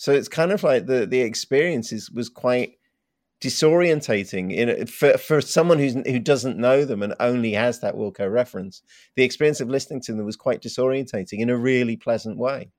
[0.01, 2.79] So it's kind of like the the experience is, was quite
[3.39, 8.27] disorientating in for for someone who's who doesn't know them and only has that Wilco
[8.27, 8.81] reference.
[9.15, 12.71] The experience of listening to them was quite disorientating in a really pleasant way.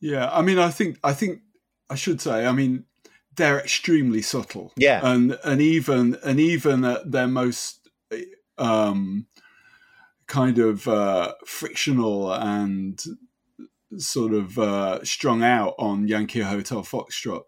[0.00, 1.42] Yeah, I mean, I think I think
[1.88, 2.84] I should say, I mean,
[3.36, 4.72] they're extremely subtle.
[4.76, 5.02] Yeah.
[5.04, 7.88] and and even and even at their most
[8.58, 9.28] um,
[10.26, 13.00] kind of uh, frictional and
[13.98, 17.42] sort of uh, strung out on Yankee Hotel Foxtrot.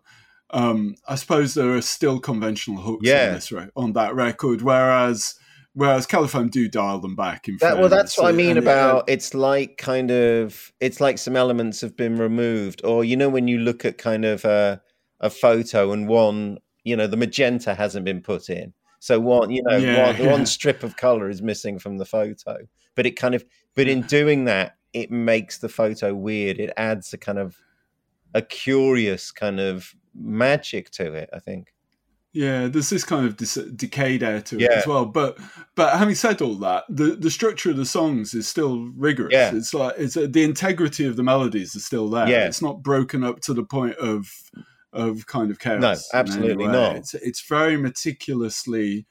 [0.50, 3.28] Um, I suppose there are still conventional hooks Yeah.
[3.28, 5.34] on this re- on that record, whereas
[5.74, 7.48] whereas Califone do dial them back.
[7.48, 11.00] In That, well, that's what I mean And it- about it's like kind of it's
[11.00, 14.44] like some elements have been removed, or you know when you look at kind of
[14.44, 14.82] a,
[15.20, 19.62] a photo and one, you know, the magenta hasn't been put in, so one, you
[19.62, 20.30] know, Yeah, one, yeah.
[20.32, 22.58] one strip of color is missing from the photo,
[22.94, 23.42] but it kind of,
[23.74, 26.58] but in doing that, it makes the photo weird.
[26.58, 27.56] It adds a kind of
[28.34, 31.30] a curious kind of magic to it.
[31.32, 31.72] I think.
[32.34, 35.04] Yeah, there's this kind of dis- decayed air to it as well.
[35.04, 35.38] But
[35.74, 39.32] but having said all that, the the structure of the songs is still rigorous.
[39.32, 39.54] Yeah.
[39.54, 42.26] It's like it's uh, the integrity of the melodies is still there.
[42.26, 42.46] Yeah.
[42.46, 44.30] It's not broken up to the point of
[44.94, 45.80] of kind of chaos.
[45.80, 46.96] No, absolutely not.
[46.96, 49.06] It's it's very meticulously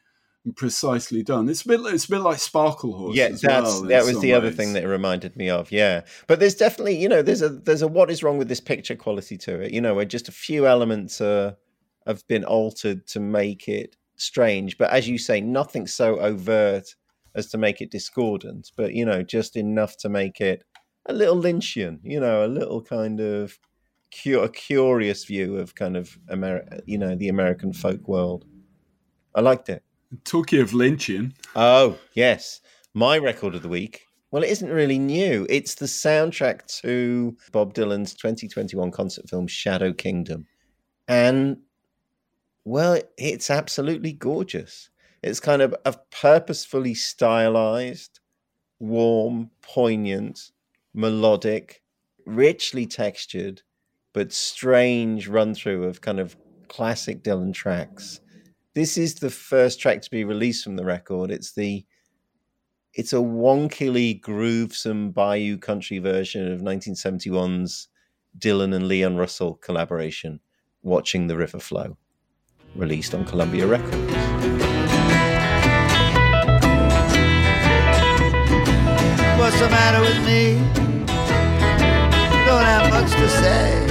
[0.46, 1.48] and precisely done.
[1.50, 3.16] It's a bit it's a bit like Sparklehorse.
[3.16, 6.40] yeah that's well, that was the other thing that it reminded me of yeah but
[6.40, 9.38] there's definitely you know there's a there's a what is wrong with this picture quality
[9.38, 11.54] to it you know where just a few elements uh,
[12.08, 16.96] have been altered to make it strange but as you say nothing so overt
[17.36, 20.64] as to make it discordant but you know just enough to make it
[21.08, 23.58] a little lynchian you know a little kind of
[24.24, 28.46] cu- a curious view of kind of America, you know the american folk world
[29.34, 29.84] i liked it
[30.24, 32.62] Talking of lynching, Oh, yes.
[32.94, 34.06] My record of the week.
[34.32, 35.46] Well, it isn't really new.
[35.50, 40.48] It's the soundtrack to Bob Dylan's 2021 concert film Shadow Kingdom.
[41.08, 41.58] And,
[42.64, 44.90] well, it's absolutely gorgeous.
[45.22, 48.20] It's kind of a purposefully stylized,
[48.80, 50.52] warm, poignant,
[50.94, 51.82] melodic,
[52.26, 53.62] richly textured,
[54.14, 56.36] but strange run through of kind of
[56.68, 58.22] classic Dylan tracks
[58.74, 61.32] this is the first track to be released from the record.
[61.32, 61.86] It's the
[62.94, 67.88] it's a wonkily groovesome bayou country version of 1971's
[68.38, 70.40] Dylan and Leon Russell collaboration,
[70.84, 71.98] "Watching the River Flow,"
[72.76, 73.96] released on Columbia Records.
[79.38, 80.56] What's the matter with me?
[82.46, 83.88] Don't have much to say.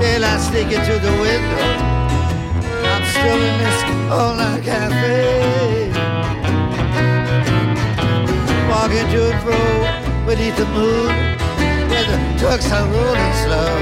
[0.00, 1.77] Daylight sneaking the window.
[3.18, 5.90] I'm still in this all-night cafe.
[8.70, 11.08] Walking to and fro beneath the moon,
[11.90, 13.78] where the trucks are rolling slow.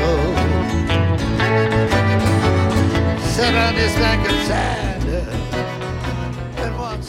[3.34, 5.05] Sit on this bank of sand.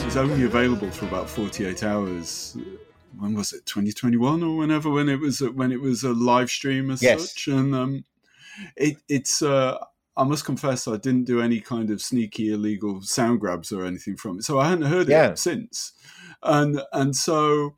[0.06, 2.58] it's only available for about 48 hours
[3.18, 6.92] when was it 2021 or whenever when it was when it was a live stream
[6.92, 7.32] as Yes.
[7.34, 8.04] such and um
[8.76, 9.78] it it's uh
[10.18, 14.18] I must confess I didn't do any kind of sneaky illegal sound grabs or anything
[14.18, 15.30] from it so I hadn't heard Yeah.
[15.30, 15.94] it since
[16.42, 17.76] and and so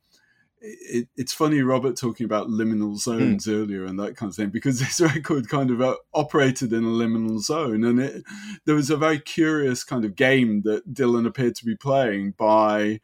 [0.61, 3.51] it, it's funny Robert talking about liminal zones Hmm.
[3.51, 6.87] earlier and that kind of thing because this record kind of uh, operated in a
[6.87, 8.23] liminal zone and it
[8.65, 12.99] there was a very curious kind of game that Dylan appeared to be playing by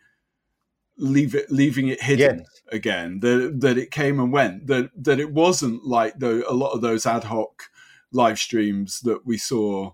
[0.97, 2.61] leave it leaving it hidden Yes.
[2.71, 6.81] again that that it came and went that that it wasn't like a lot of
[6.81, 7.63] those ad hoc
[8.11, 9.91] live streams that we saw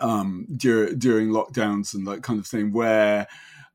[0.00, 3.26] um dur- during lockdowns and that kind of thing where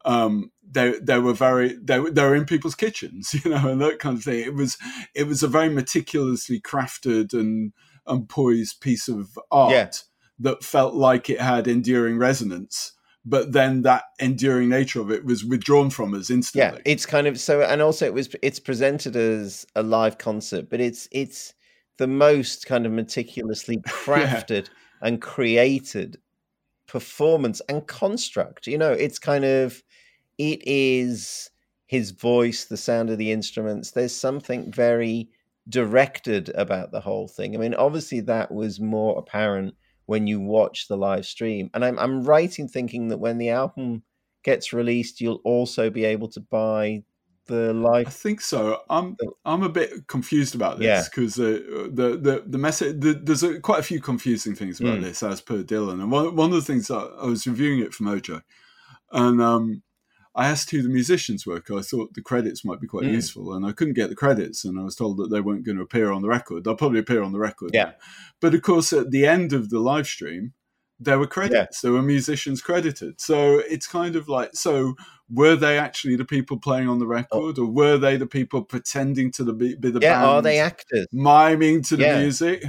[0.06, 3.82] um they they were very they were, they were in people's kitchens you know and
[3.82, 4.78] that kind of thing it was
[5.14, 7.72] it was a very meticulously crafted and
[8.08, 9.90] and poised piece of art Yeah.
[10.40, 12.94] that felt like it had enduring resonance
[13.30, 16.62] but then that enduring nature of it was withdrawn from us instantly.
[16.62, 20.18] Yeah, instantly it's kind of so, and also it was it's presented as a live
[20.18, 21.54] concert, but it's it's
[21.98, 24.70] the most kind of meticulously crafted
[25.02, 26.18] and created
[26.88, 28.68] performance and construct.
[28.68, 29.84] You know, it's kind of
[30.38, 31.50] it is
[31.88, 33.92] his voice, the sound of the instruments.
[33.92, 35.30] There's something very
[35.70, 37.56] directed about the whole thing.
[37.56, 39.76] I mean, obviously that was more apparent
[40.06, 43.50] when you watch the live stream, and I'm I'm right in thinking that when the
[43.50, 44.04] album
[44.44, 47.04] gets released, you'll also be able to buy
[47.48, 48.82] the live, I think so.
[48.90, 51.60] I'm I'm a bit confused about this because uh,
[51.92, 55.04] the the the message the, there's a, quite a few confusing things about Mm.
[55.04, 58.08] this as per Dylan, and one one of the things I was reviewing it from
[58.08, 58.42] Ojo,
[59.12, 59.82] and um,
[60.36, 63.14] I asked who the musicians were 'cause I thought the credits might be quite Mm.
[63.14, 65.78] useful, and I couldn't get the credits, and I was told that they weren't going
[65.78, 66.64] to appear on the record.
[66.64, 67.94] They'll probably appear on the record, Yeah.
[68.40, 70.54] But of course, at the end of the live stream,
[71.00, 71.82] there were credits.
[71.82, 73.22] There were musicians credited.
[73.22, 74.96] So it's kind of like, so
[75.30, 77.10] were they actually the people playing on the oh.
[77.10, 80.26] record, or were they the people pretending to the, be, be the Yeah, band?
[80.26, 81.08] are they actors?
[81.12, 82.64] miming to the music?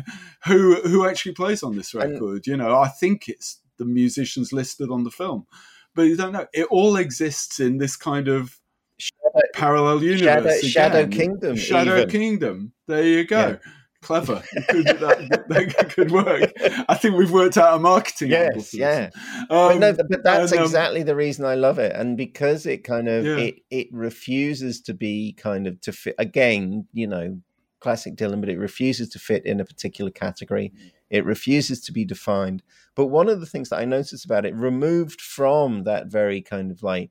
[0.47, 2.47] Who who actually plays on this And- record?
[2.47, 5.47] you know, I think it's the musicians listed on the film,
[5.95, 6.47] but you don't know.
[6.53, 8.59] It all exists in this kind of
[8.99, 10.61] Shadow, parallel universe.
[10.64, 12.11] Shadow- Shadow Kingdom, Shadow even.
[12.11, 12.72] Kingdom.
[12.89, 13.39] There you go.
[13.39, 13.57] Yeah.
[14.03, 14.42] Clever.
[14.68, 16.53] That, that could work.
[16.88, 19.11] I think we've worked out a marketing yes, yeah.
[19.40, 22.64] Um, but no, but that's and, um, exactly the reason I love it, and because
[22.66, 23.36] it kind of Yeah.
[23.36, 27.40] it it refuses to be kind of to fit again, you know,
[27.80, 30.72] classic Dylan, but it refuses to fit in a particular category.
[31.11, 32.62] It refuses to be defined.
[32.94, 36.70] But one of the things that I noticed about it, removed from that very kind
[36.70, 37.11] of like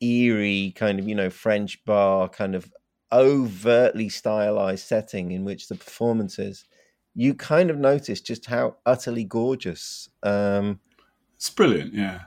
[0.00, 2.70] eerie kind of you know French bar kind of
[3.12, 6.64] overtly stylized setting in which the performance is,
[7.14, 10.08] you kind of notice just how utterly gorgeous.
[10.22, 10.80] Um,
[11.36, 12.22] It's brilliant, yeah.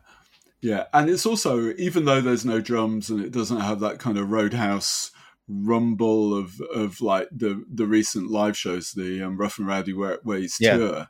[0.61, 0.85] Yeah.
[0.93, 4.31] And it's also, even though there's no drums and it doesn't have that kind of
[4.31, 5.11] roadhouse
[5.49, 10.17] rumble of of like the the recent live shows, the um, Rough and Rowdy Wa-
[10.23, 10.77] Ways Yeah.
[10.77, 11.07] tour,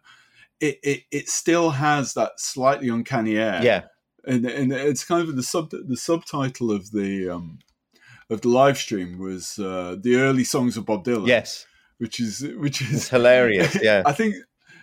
[0.59, 3.61] it, it it still has that slightly uncanny air.
[3.63, 3.83] yeah.
[4.25, 7.59] and and it's kind of the sub the subtitle of the um
[8.29, 11.27] of the live stream was uh, the early songs of Bob Dylan.
[11.27, 11.65] Yes,
[11.97, 13.75] which is which is it's hilarious.
[13.81, 14.35] Yeah, I think,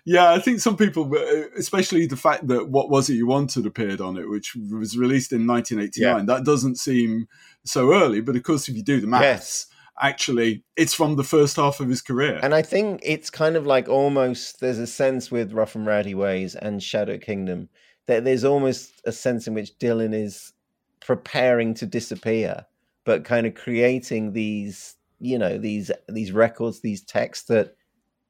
[0.04, 3.66] yeah, I think some people, uh, especially the fact that "What Was It You Wanted"
[3.66, 6.26] appeared on it, which was released in 1989.
[6.26, 7.28] That doesn't seem
[7.64, 9.66] so early, but of course, if you do the maths, Yes.
[10.02, 12.40] actually, it's from the first half of his career.
[12.42, 16.14] and I think it's kind of like almost there's a sense with Rough and Rowdy
[16.14, 17.68] Ways and Shadow Kingdom
[18.06, 20.52] that there's almost a sense in which Dylan is
[21.00, 22.66] preparing to disappear,
[23.04, 27.76] but kind of creating these, you know, these these records, these texts that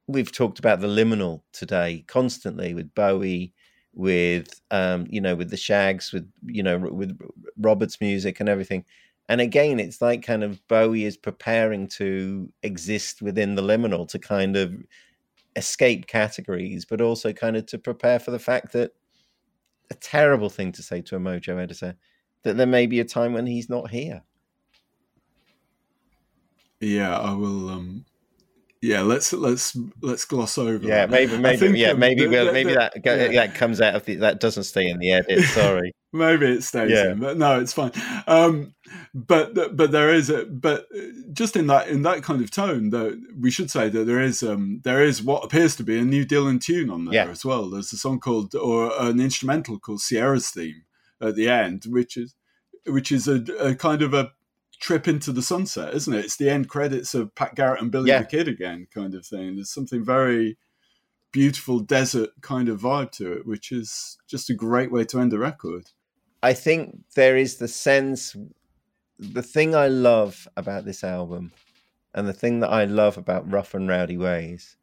[0.06, 3.52] we've talked about the liminal today constantly with Bowie,
[3.94, 7.18] with um, you know, with the Shaggs, with you know, with
[7.58, 8.84] Robert's music and everything.
[9.28, 14.18] And again, it's like kind of Bowie is preparing to exist within the liminal to
[14.18, 14.74] kind of
[15.56, 18.92] escape categories, but also kind of to prepare for the fact that
[19.90, 21.94] a terrible thing to say to a Mojo editor
[22.42, 24.22] that there may be a time when he's not here.
[26.84, 27.68] Yeah, I will.
[27.70, 28.04] um
[28.82, 30.86] Yeah, let's let's let's gloss over.
[30.86, 31.10] Yeah, that.
[31.10, 33.28] maybe, maybe, think, yeah, maybe, we'll, maybe the- that go, yeah.
[33.46, 35.44] that comes out of the that doesn't stay in the edit.
[35.60, 35.92] Sorry.
[36.12, 37.10] Maybe it stays Yeah.
[37.12, 37.90] in, but no, it's fine.
[38.28, 38.74] Um,
[39.14, 40.86] but but there is a but
[41.32, 44.42] just in that in that kind of tone, though, we should say that there is
[44.42, 47.30] um there is what appears to be a new Dylan tune on there Yeah.
[47.30, 47.70] as well.
[47.70, 50.84] There's a song called or an instrumental called Sierra's theme
[51.20, 52.34] at the end, which is
[52.86, 54.30] which is a, a kind of a
[54.84, 56.26] trip into the sunset, isn't it?
[56.26, 58.18] It's the end credits of Pat Garrett and Billy Yeah.
[58.18, 59.54] the Kid again, kind of thing.
[59.54, 60.58] There's something very
[61.32, 65.32] beautiful desert kind of vibe to it, which is just a great way to end
[65.32, 65.90] a record.
[66.42, 68.36] I think there is the sense
[69.18, 71.52] the thing I love about this album,
[72.12, 74.76] and the thing that I love about Rough and Rowdy Ways,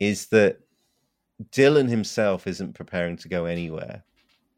[0.00, 0.60] is that
[1.50, 4.04] Dylan himself isn't preparing to go anywhere,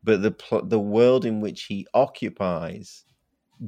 [0.05, 3.05] but the pl- the world in which he occupies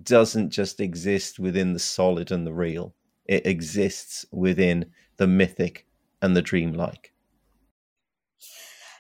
[0.03, 2.95] doesn't just exist within the solid and the real.
[3.25, 5.87] It exists within the mythic
[6.23, 7.13] and the dreamlike.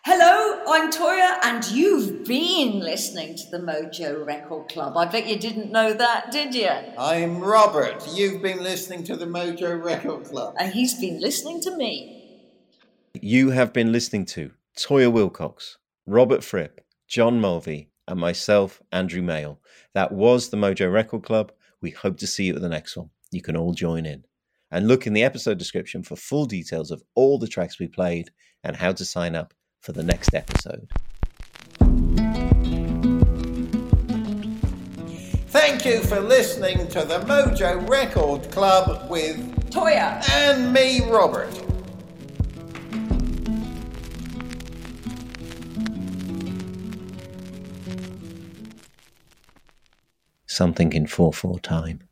[0.04, 4.96] Hello, I'm Toyah, and you've been listening to the Mojo Record Club.
[4.96, 6.70] I bet you didn't know that, did you?
[6.96, 8.06] I'm Robert.
[8.14, 10.54] You've been listening to the Mojo Record Club.
[10.60, 12.40] And he's been listening to me.
[13.20, 19.60] You have been listening to Toyah Wilcox, Robert Fripp, John Mulvey, and myself, Andrew Male.
[19.94, 21.52] That was the Mojo Record Club.
[21.80, 23.10] We hope to see you at the next one.
[23.30, 24.24] You can all join in.
[24.70, 28.30] And look in the episode description for full details of all the tracks we played
[28.64, 30.90] and how to sign up for the next episode.
[35.48, 39.36] Thank you for listening to the Mojo Record Club with
[39.70, 41.65] Toyah and me, Robert.
[50.56, 52.05] Something in 4 4 time.